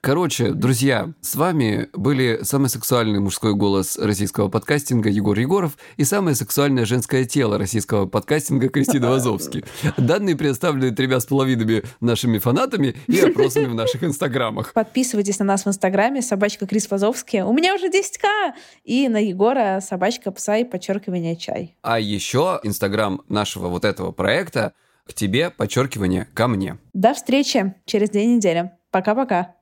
[0.09, 6.35] Короче, друзья, с вами были самый сексуальный мужской голос российского подкастинга Егор Егоров и самое
[6.35, 9.67] сексуальное женское тело российского подкастинга Кристина Вазовски.
[9.99, 14.73] Данные предоставлены тремя с половинами нашими фанатами и опросами в наших инстаграмах.
[14.73, 17.43] Подписывайтесь на нас в инстаграме собачка Крис Вазовский.
[17.43, 18.55] У меня уже 10к!
[18.85, 21.77] И на Егора собачка псай, подчеркивание чай.
[21.83, 24.73] А еще инстаграм нашего вот этого проекта
[25.07, 26.79] к тебе, подчеркивание, ко мне.
[26.95, 28.71] До встречи через две недели.
[28.91, 29.58] Пока-пока.